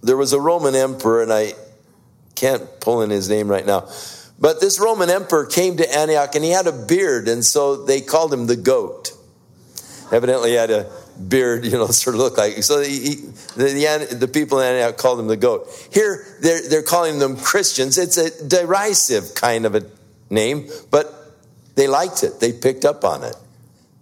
[0.02, 1.52] there was a Roman emperor, and I
[2.34, 3.88] can't pull in his name right now,
[4.38, 8.00] but this Roman emperor came to Antioch and he had a beard, and so they
[8.00, 9.12] called him the goat.
[10.10, 10.90] Evidently, he had a
[11.28, 12.62] beard, you know, sort of look like.
[12.62, 13.16] So he,
[13.56, 15.68] the, the, the, people in Antioch called him the goat.
[15.92, 17.98] Here, they're, they're calling them Christians.
[17.98, 19.82] It's a derisive kind of a
[20.30, 21.12] name, but
[21.74, 22.40] they liked it.
[22.40, 23.36] They picked up on it.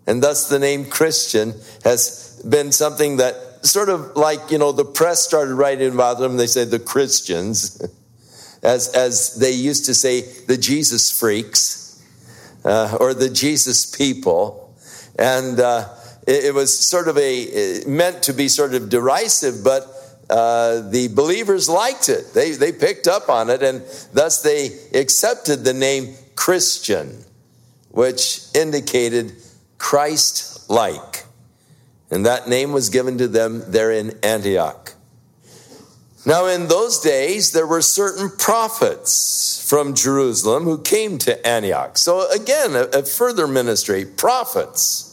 [0.07, 1.55] And thus the name Christian
[1.85, 6.37] has been something that sort of like, you know, the press started writing about them.
[6.37, 7.81] They said the Christians,
[8.63, 12.03] as, as they used to say, the Jesus freaks,
[12.65, 14.75] uh, or the Jesus people.
[15.19, 15.89] And, uh,
[16.27, 19.87] it, was sort of a, meant to be sort of derisive, but
[20.31, 22.33] uh, the believers liked it.
[22.33, 27.25] They, they picked up on it, and thus they accepted the name Christian,
[27.91, 29.33] which indicated
[29.79, 31.25] Christ like.
[32.11, 34.95] And that name was given to them there in Antioch.
[36.25, 41.99] Now, in those days, there were certain prophets from Jerusalem who came to Antioch.
[41.99, 45.12] So, again, a, a further ministry prophets.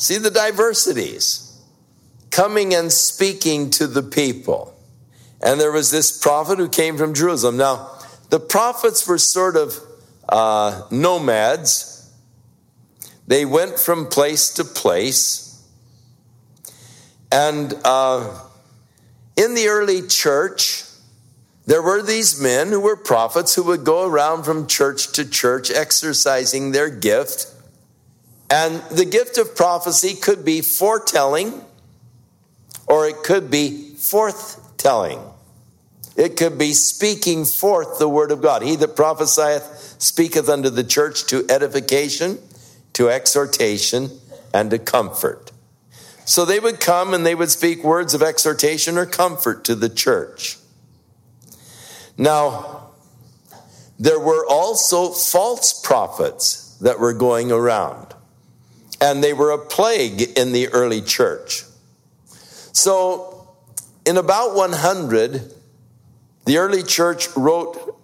[0.00, 1.60] See the diversities
[2.30, 4.74] coming and speaking to the people.
[5.42, 7.58] And there was this prophet who came from Jerusalem.
[7.58, 7.90] Now,
[8.30, 9.78] the prophets were sort of
[10.26, 12.10] uh, nomads,
[13.26, 15.62] they went from place to place.
[17.30, 18.40] And uh,
[19.36, 20.82] in the early church,
[21.66, 25.70] there were these men who were prophets who would go around from church to church
[25.70, 27.54] exercising their gift
[28.50, 31.64] and the gift of prophecy could be foretelling
[32.88, 35.22] or it could be forthtelling.
[36.16, 38.62] It could be speaking forth the word of God.
[38.62, 42.38] He that prophesieth speaketh unto the church to edification,
[42.94, 44.10] to exhortation,
[44.52, 45.52] and to comfort.
[46.24, 49.88] So they would come and they would speak words of exhortation or comfort to the
[49.88, 50.58] church.
[52.18, 52.90] Now,
[53.98, 58.09] there were also false prophets that were going around
[59.00, 61.64] and they were a plague in the early church.
[62.72, 63.48] So,
[64.04, 65.52] in about 100,
[66.44, 67.98] the early church wrote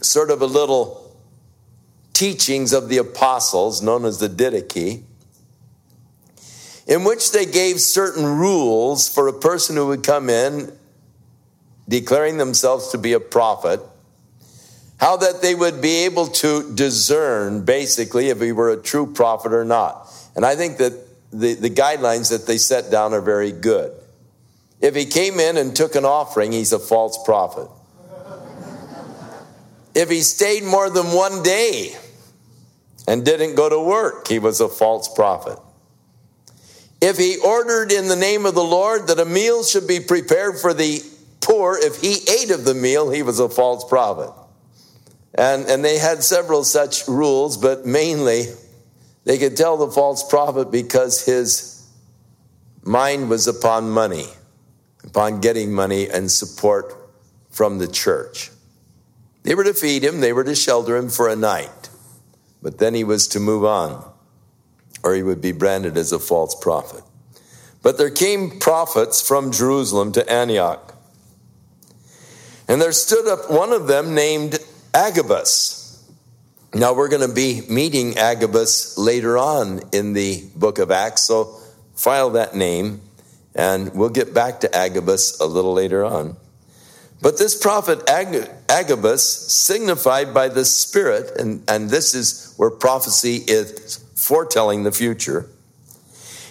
[0.00, 1.16] sort of a little
[2.12, 5.02] teachings of the apostles known as the Didache,
[6.86, 10.72] in which they gave certain rules for a person who would come in
[11.88, 13.80] declaring themselves to be a prophet
[14.98, 19.52] how that they would be able to discern basically if he were a true prophet
[19.52, 20.10] or not.
[20.34, 20.92] And I think that
[21.30, 23.92] the, the guidelines that they set down are very good.
[24.80, 27.68] if he came in and took an offering, he's a false prophet.
[29.94, 31.96] if he stayed more than one day
[33.06, 35.58] and didn't go to work, he was a false prophet.
[37.00, 40.58] If he ordered in the name of the Lord that a meal should be prepared
[40.58, 41.02] for the
[41.40, 44.32] poor, if he ate of the meal, he was a false prophet.
[45.36, 48.46] And, and they had several such rules, but mainly
[49.24, 51.86] they could tell the false prophet because his
[52.82, 54.26] mind was upon money,
[55.04, 56.94] upon getting money and support
[57.50, 58.50] from the church.
[59.42, 61.90] They were to feed him, they were to shelter him for a night,
[62.62, 64.10] but then he was to move on,
[65.02, 67.02] or he would be branded as a false prophet.
[67.82, 70.94] But there came prophets from Jerusalem to Antioch.
[72.66, 74.58] And there stood up one of them named
[74.96, 76.02] Agabus.
[76.72, 81.60] Now we're going to be meeting Agabus later on in the book of Acts, so
[81.94, 83.02] file that name
[83.54, 86.38] and we'll get back to Agabus a little later on.
[87.20, 89.22] But this prophet Ag- Agabus
[89.52, 95.46] signified by the Spirit, and, and this is where prophecy is foretelling the future.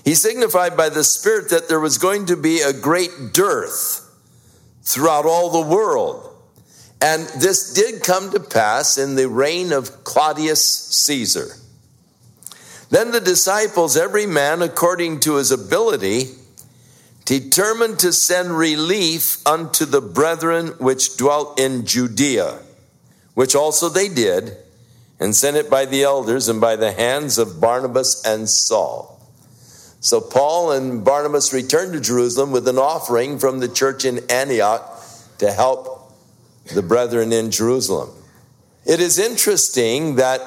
[0.04, 4.02] He signified by the Spirit that there was going to be a great dearth
[4.84, 6.35] throughout all the world
[7.02, 11.56] and this did come to pass in the reign of Claudius Caesar.
[12.90, 16.26] Then the disciples, every man according to his ability,
[17.26, 22.60] determined to send relief unto the brethren which dwelt in Judea,
[23.34, 24.56] which also they did,
[25.20, 29.12] and sent it by the elders and by the hands of Barnabas and Saul.
[30.00, 35.02] So Paul and Barnabas returned to Jerusalem with an offering from the church in Antioch
[35.40, 35.95] to help
[36.74, 38.10] the brethren in Jerusalem.
[38.86, 40.42] It is interesting that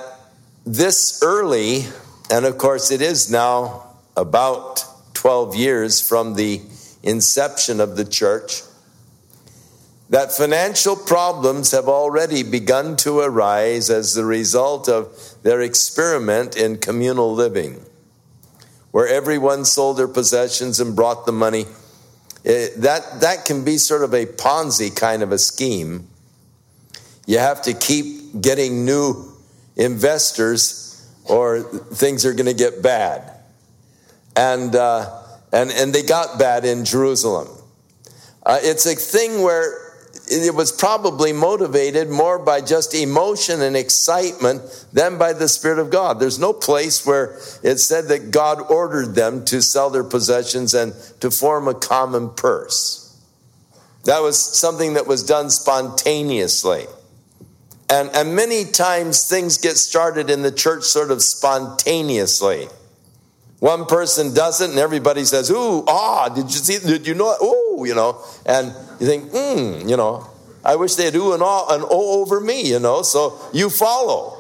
[0.67, 1.85] this early,
[2.31, 6.61] and of course it is now about 12 years from the
[7.03, 8.63] inception of the church,
[10.11, 15.09] that financial problems have already begun to arise as the result of
[15.43, 17.85] their experiment in communal living,
[18.91, 21.67] where everyone sold their possessions and brought the money
[22.45, 26.08] it, that, that can be sort of a Ponzi kind of a scheme.
[27.29, 29.35] You have to keep getting new
[29.77, 33.31] investors or things are going to get bad.
[34.35, 37.49] And, uh, and, and they got bad in Jerusalem.
[38.47, 39.75] Uh, it's a thing where
[40.31, 44.63] it was probably motivated more by just emotion and excitement
[44.95, 46.21] than by the Spirit of God.
[46.21, 50.95] There's no place where it said that God ordered them to sell their possessions and
[51.21, 53.05] to form a common purse.
[54.05, 56.87] That was something that was done spontaneously.
[57.91, 62.69] And, and many times things get started in the church sort of spontaneously.
[63.61, 67.35] One person does it and everybody says, Ooh, ah, did you see, did you know,
[67.43, 68.69] ooh, you know, and
[69.01, 70.29] you think, hmm, you know,
[70.65, 74.35] I wish they'd ooh and ah and oh over me, you know, so you follow.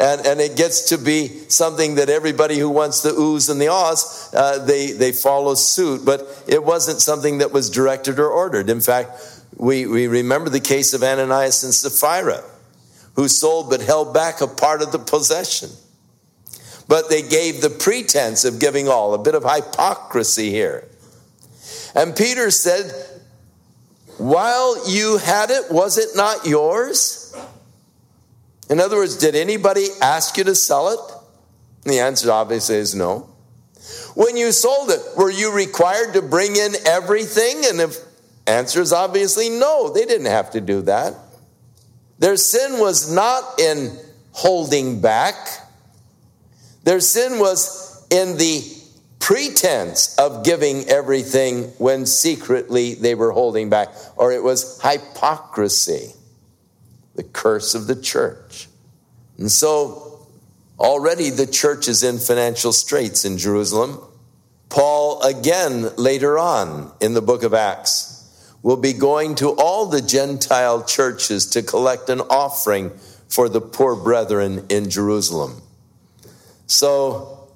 [0.00, 3.68] And, and it gets to be something that everybody who wants the oohs and the
[3.68, 6.04] ahs, uh, they, they follow suit.
[6.04, 8.70] But it wasn't something that was directed or ordered.
[8.70, 9.10] In fact,
[9.56, 12.42] we, we remember the case of Ananias and Sapphira,
[13.14, 15.70] who sold but held back a part of the possession
[16.92, 20.86] but they gave the pretense of giving all, a bit of hypocrisy here.
[21.94, 22.92] And Peter said,
[24.18, 27.34] While you had it, was it not yours?
[28.68, 31.00] In other words, did anybody ask you to sell it?
[31.84, 33.28] And the answer obviously is no.
[34.14, 37.64] When you sold it, were you required to bring in everything?
[37.70, 38.06] And the
[38.46, 41.14] answer is obviously no, they didn't have to do that.
[42.18, 43.96] Their sin was not in
[44.32, 45.34] holding back.
[46.84, 48.62] Their sin was in the
[49.18, 56.12] pretense of giving everything when secretly they were holding back, or it was hypocrisy,
[57.14, 58.68] the curse of the church.
[59.38, 60.26] And so
[60.78, 64.00] already the church is in financial straits in Jerusalem.
[64.68, 68.11] Paul, again, later on in the book of Acts,
[68.62, 72.90] will be going to all the Gentile churches to collect an offering
[73.28, 75.60] for the poor brethren in Jerusalem.
[76.66, 77.48] So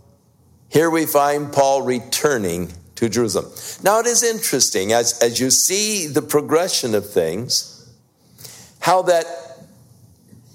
[0.69, 3.47] here we find Paul returning to Jerusalem.
[3.83, 7.89] Now it is interesting as, as you see the progression of things,
[8.81, 9.27] how that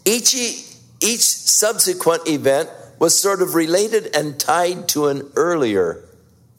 [0.05, 6.03] each, each subsequent event was sort of related and tied to an earlier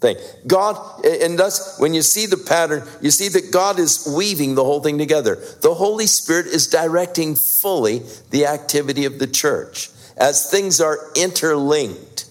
[0.03, 0.17] thing.
[0.47, 0.77] God,
[1.07, 4.83] and thus, when you see the pattern, you see that God is weaving the whole
[4.83, 5.37] thing together.
[5.63, 9.89] The Holy Spirit is directing fully the activity of the church
[10.19, 12.27] as things are interlinked.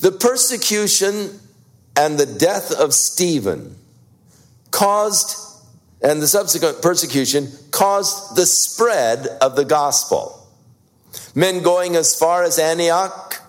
[0.00, 1.40] The persecution
[1.96, 3.76] and the death of Stephen
[4.70, 5.36] caused,
[6.02, 10.40] and the subsequent persecution caused the spread of the gospel.
[11.34, 13.40] Men going as far as Antioch,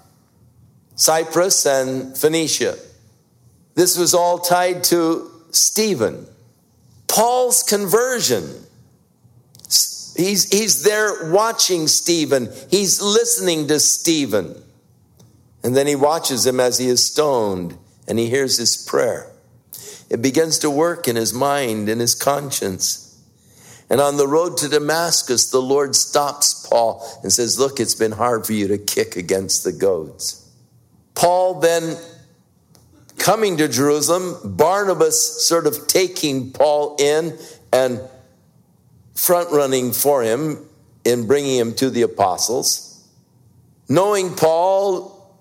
[0.96, 2.78] Cyprus, and Phoenicia.
[3.76, 6.28] This was all tied to Stephen.
[7.08, 8.50] Paul's conversion.
[10.18, 12.50] He's, he's there watching Stephen.
[12.70, 14.62] He's listening to Stephen.
[15.64, 19.32] And then he watches him as he is stoned and he hears his prayer.
[20.10, 23.02] It begins to work in his mind in his conscience.
[23.90, 28.14] And on the road to Damascus, the Lord stops Paul and says, Look, it's been
[28.14, 30.48] hard for you to kick against the goads.
[31.14, 31.98] Paul then
[33.18, 37.38] coming to Jerusalem, Barnabas sort of taking Paul in
[37.72, 38.02] and
[39.14, 40.68] front running for him
[41.04, 43.08] in bringing him to the apostles.
[43.88, 45.36] Knowing Paul,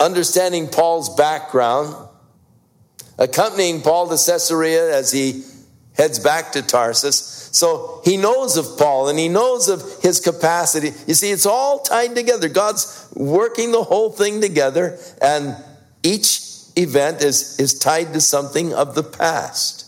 [0.00, 1.94] understanding Paul's background,
[3.18, 5.44] accompanying Paul to Caesarea as he
[5.94, 7.50] heads back to Tarsus.
[7.52, 10.92] So he knows of Paul and he knows of his capacity.
[11.06, 12.48] You see, it's all tied together.
[12.48, 15.56] God's working the whole thing together, and
[16.02, 16.41] each
[16.76, 19.86] event is, is tied to something of the past.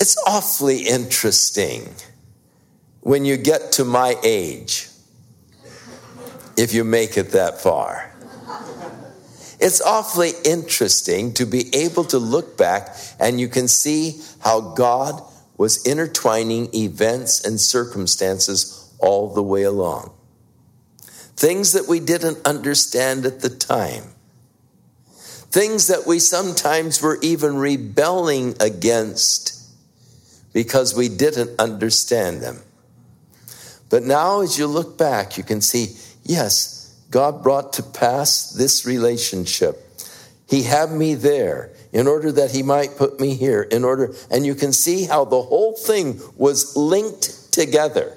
[0.00, 1.88] It's awfully interesting
[3.00, 4.88] when you get to my age,
[6.56, 8.14] if you make it that far.
[9.60, 15.20] It's awfully interesting to be able to look back and you can see how God
[15.56, 20.12] was intertwining events and circumstances all the way along.
[21.34, 24.14] Things that we didn't understand at the time
[25.50, 29.54] things that we sometimes were even rebelling against
[30.52, 32.62] because we didn't understand them.
[33.90, 38.84] But now, as you look back, you can see yes, God brought to pass this
[38.84, 39.84] relationship.
[40.48, 44.44] He had me there in order that He might put me here, in order, and
[44.44, 48.16] you can see how the whole thing was linked together.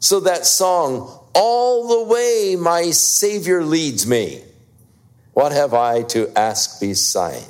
[0.00, 4.42] So that song, All the Way My Savior Leads Me
[5.32, 7.46] what have I to ask beside?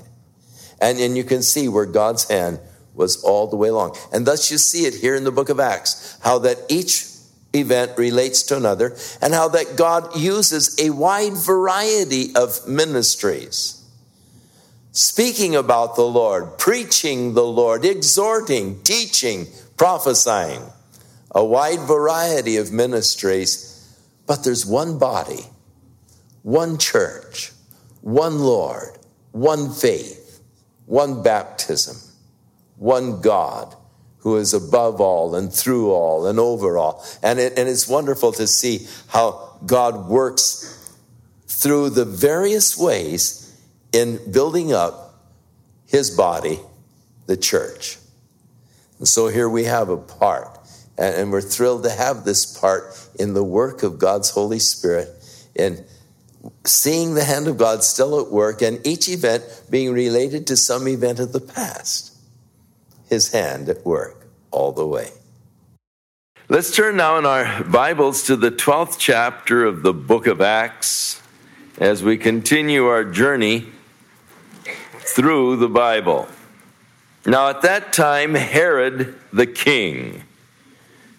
[0.81, 2.61] And, and you can see where God's hand
[2.95, 3.97] was all the way along.
[4.13, 7.07] And thus you see it here in the book of Acts, how that each
[7.55, 13.79] event relates to another, and how that God uses a wide variety of ministries.
[14.93, 20.63] Speaking about the Lord, preaching the Lord, exhorting, teaching, prophesying,
[21.35, 23.69] a wide variety of ministries,
[24.27, 25.45] but there's one body,
[26.43, 27.53] one church,
[28.03, 28.99] one Lord,
[29.31, 30.41] one faith,
[30.87, 31.97] one baptism,
[32.77, 33.75] one God
[34.19, 37.05] who is above all and through all and over all.
[37.23, 40.69] And, it, and it's wonderful to see how God works
[41.49, 43.39] through the various ways
[43.93, 45.15] in building up
[45.87, 46.61] his body,
[47.27, 47.99] the church.
[48.99, 50.59] And so here we have a part,
[50.97, 52.85] and, we're thrilled to have this part
[53.19, 55.09] in the work of God's Holy Spirit
[55.55, 55.85] in
[56.65, 60.89] seeing the hand of God still at work, and each event being related to some
[60.89, 62.17] event of the past.
[63.09, 65.11] His hand at work all the way.
[66.49, 71.21] Let's turn now in our Bibles to the 12th chapter of the book of Acts
[71.79, 73.67] as we continue our journey
[74.99, 76.29] through the Bible.
[77.25, 80.25] Now, at that time, Herod the king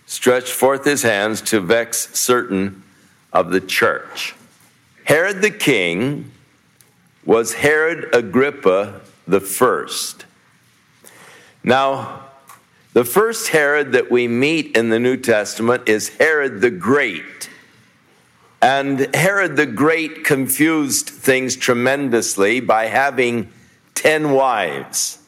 [0.06, 2.84] stretched forth his hands to vex certain
[3.32, 4.36] of the church
[5.06, 6.32] Herod the king
[7.26, 10.26] was Herod Agrippa the first.
[11.64, 12.26] Now,
[12.94, 17.50] the first Herod that we meet in the New Testament is Herod the Great.
[18.62, 23.52] And Herod the Great confused things tremendously by having
[23.96, 25.20] 10 wives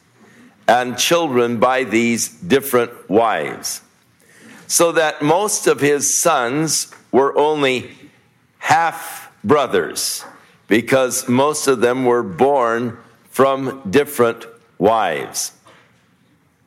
[0.68, 3.82] and children by these different wives.
[4.68, 7.90] So that most of his sons were only
[8.58, 10.24] half brothers
[10.68, 12.98] because most of them were born
[13.30, 14.44] from different
[14.78, 15.52] wives.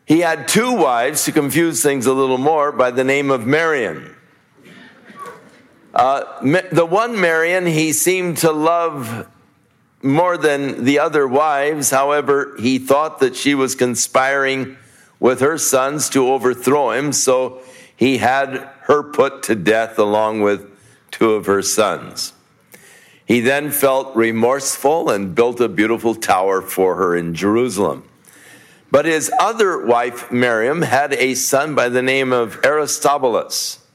[0.05, 4.15] He had two wives to confuse things a little more by the name of Marian.
[5.93, 6.23] Uh,
[6.71, 9.27] the one Marian he seemed to love
[10.01, 11.91] more than the other wives.
[11.91, 14.77] However, he thought that she was conspiring
[15.19, 17.61] with her sons to overthrow him, so
[17.95, 20.65] he had her put to death along with
[21.11, 22.33] two of her sons.
[23.29, 28.03] He then felt remorseful and built a beautiful tower for her in Jerusalem.
[28.89, 33.85] But his other wife, Miriam, had a son by the name of Aristobulus.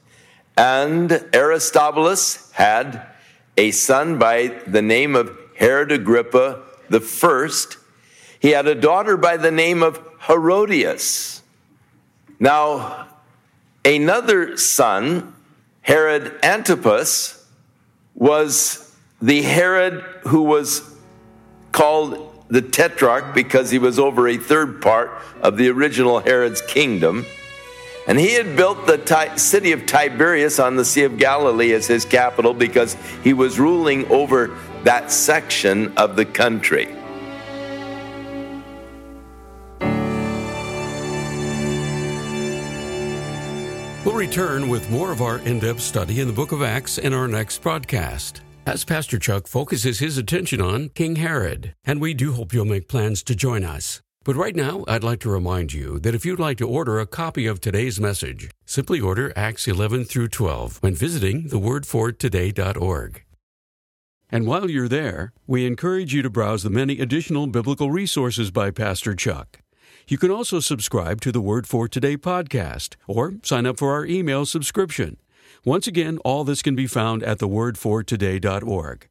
[0.56, 3.08] And Aristobulus had
[3.56, 7.76] a son by the name of Herod Agrippa the first.
[8.38, 11.42] He had a daughter by the name of Herodias.
[12.38, 13.08] Now,
[13.84, 15.34] another son,
[15.82, 17.44] Herod Antipas,
[18.14, 18.83] was
[19.24, 20.82] the Herod who was
[21.72, 25.10] called the Tetrarch because he was over a third part
[25.40, 27.24] of the original Herod's kingdom.
[28.06, 32.04] And he had built the city of Tiberias on the Sea of Galilee as his
[32.04, 36.94] capital because he was ruling over that section of the country.
[44.04, 47.14] We'll return with more of our in depth study in the book of Acts in
[47.14, 48.42] our next broadcast.
[48.66, 52.88] As Pastor Chuck focuses his attention on King Herod, and we do hope you'll make
[52.88, 54.00] plans to join us.
[54.24, 57.06] But right now, I'd like to remind you that if you'd like to order a
[57.06, 63.22] copy of today's message, simply order Acts 11 through 12 when visiting thewordfortoday.org.
[64.30, 68.70] And while you're there, we encourage you to browse the many additional biblical resources by
[68.70, 69.60] Pastor Chuck.
[70.08, 74.06] You can also subscribe to the Word for Today podcast or sign up for our
[74.06, 75.18] email subscription.
[75.64, 79.08] Once again, all this can be found at thewordfortoday.org.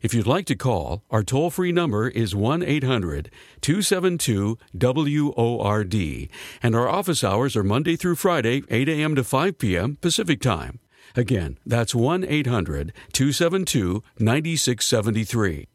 [0.00, 6.28] If you'd like to call, our toll free number is 1 800 272 WORD,
[6.62, 9.16] and our office hours are Monday through Friday, 8 a.m.
[9.16, 9.96] to 5 p.m.
[10.00, 10.78] Pacific Time.
[11.16, 15.66] Again, that's 1 800 272 9673.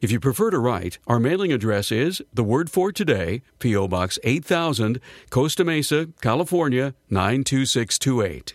[0.00, 3.88] If you prefer to write, our mailing address is The Word for Today, P.O.
[3.88, 4.98] Box 8000,
[5.28, 8.54] Costa Mesa, California 92628.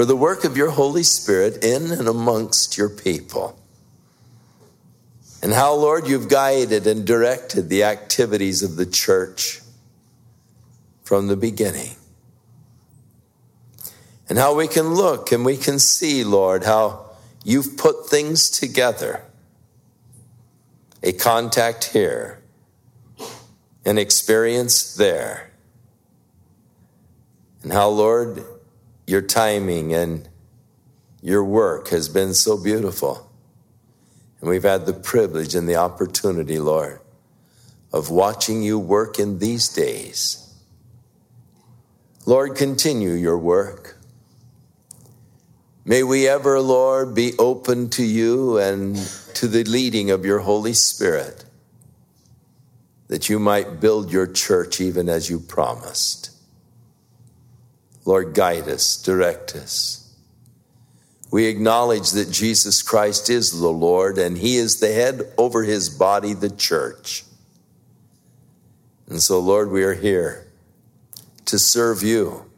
[0.00, 3.60] for the work of your Holy Spirit in and amongst your people.
[5.42, 9.60] And how, Lord, you've guided and directed the activities of the church
[11.04, 11.96] from the beginning.
[14.26, 17.10] And how we can look and we can see, Lord, how
[17.44, 19.22] you've put things together
[21.02, 22.42] a contact here,
[23.84, 25.50] an experience there
[27.62, 28.42] and how, Lord,
[29.10, 30.28] your timing and
[31.20, 33.30] your work has been so beautiful.
[34.40, 37.00] And we've had the privilege and the opportunity, Lord,
[37.92, 40.54] of watching you work in these days.
[42.24, 43.96] Lord, continue your work.
[45.84, 48.96] May we ever, Lord, be open to you and
[49.34, 51.44] to the leading of your Holy Spirit,
[53.08, 56.30] that you might build your church even as you promised.
[58.04, 60.00] Lord, guide us, direct us.
[61.30, 65.88] We acknowledge that Jesus Christ is the Lord and He is the head over His
[65.88, 67.24] body, the church.
[69.08, 70.46] And so, Lord, we are here
[71.44, 72.50] to serve you,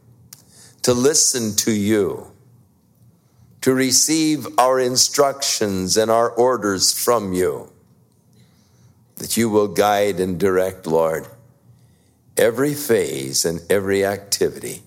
[0.81, 2.31] to listen to you,
[3.61, 7.71] to receive our instructions and our orders from you,
[9.17, 11.27] that you will guide and direct, Lord,
[12.37, 14.83] every phase and every activity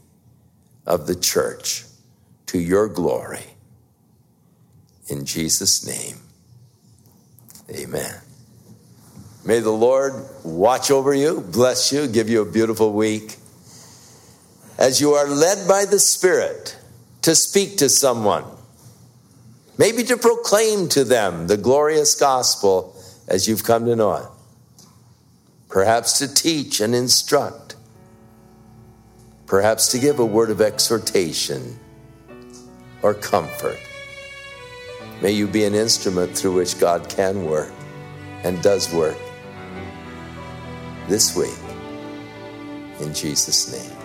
[0.86, 1.84] of the church
[2.46, 3.44] to your glory.
[5.08, 6.16] In Jesus' name,
[7.70, 8.20] amen.
[9.44, 10.12] May the Lord
[10.44, 13.36] watch over you, bless you, give you a beautiful week.
[14.78, 16.76] As you are led by the Spirit
[17.22, 18.44] to speak to someone,
[19.78, 22.94] maybe to proclaim to them the glorious gospel
[23.28, 24.26] as you've come to know it,
[25.68, 27.65] perhaps to teach and instruct
[29.46, 31.78] perhaps to give a word of exhortation
[33.02, 33.78] or comfort.
[35.22, 37.72] May you be an instrument through which God can work
[38.42, 39.16] and does work
[41.08, 41.56] this week.
[43.00, 43.95] In Jesus' name.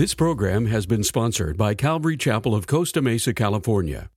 [0.00, 4.08] This program has been sponsored by Calvary Chapel of Costa Mesa, California.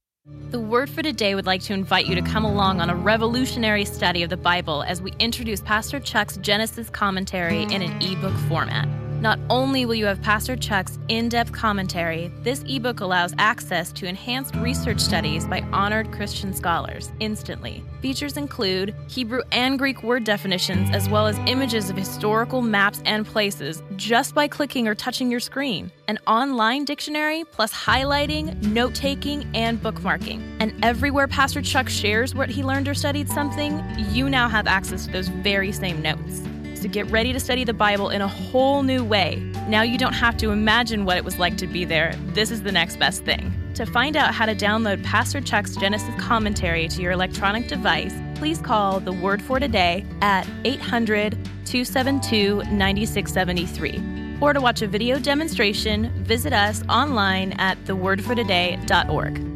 [0.49, 3.83] The Word for Today would like to invite you to come along on a revolutionary
[3.83, 8.87] study of the Bible as we introduce Pastor Chuck's Genesis commentary in an ebook format.
[9.23, 14.05] Not only will you have Pastor Chuck's in depth commentary, this ebook allows access to
[14.05, 17.85] enhanced research studies by honored Christian scholars instantly.
[18.01, 23.25] Features include Hebrew and Greek word definitions, as well as images of historical maps and
[23.25, 29.49] places just by clicking or touching your screen, an online dictionary, plus highlighting, note taking,
[29.55, 30.57] and bookmarking.
[30.59, 35.05] And everywhere Pastor Chuck shares what he learned or studied something, you now have access
[35.05, 36.41] to those very same notes
[36.83, 39.37] to get ready to study the Bible in a whole new way.
[39.67, 42.15] Now you don't have to imagine what it was like to be there.
[42.27, 43.51] This is the next best thing.
[43.75, 48.59] To find out how to download Pastor Chuck's Genesis commentary to your electronic device, please
[48.59, 51.31] call the Word for Today at 800
[51.65, 54.37] 272 9673.
[54.41, 59.52] Or to watch a video demonstration, visit us online at thewordfortoday.org.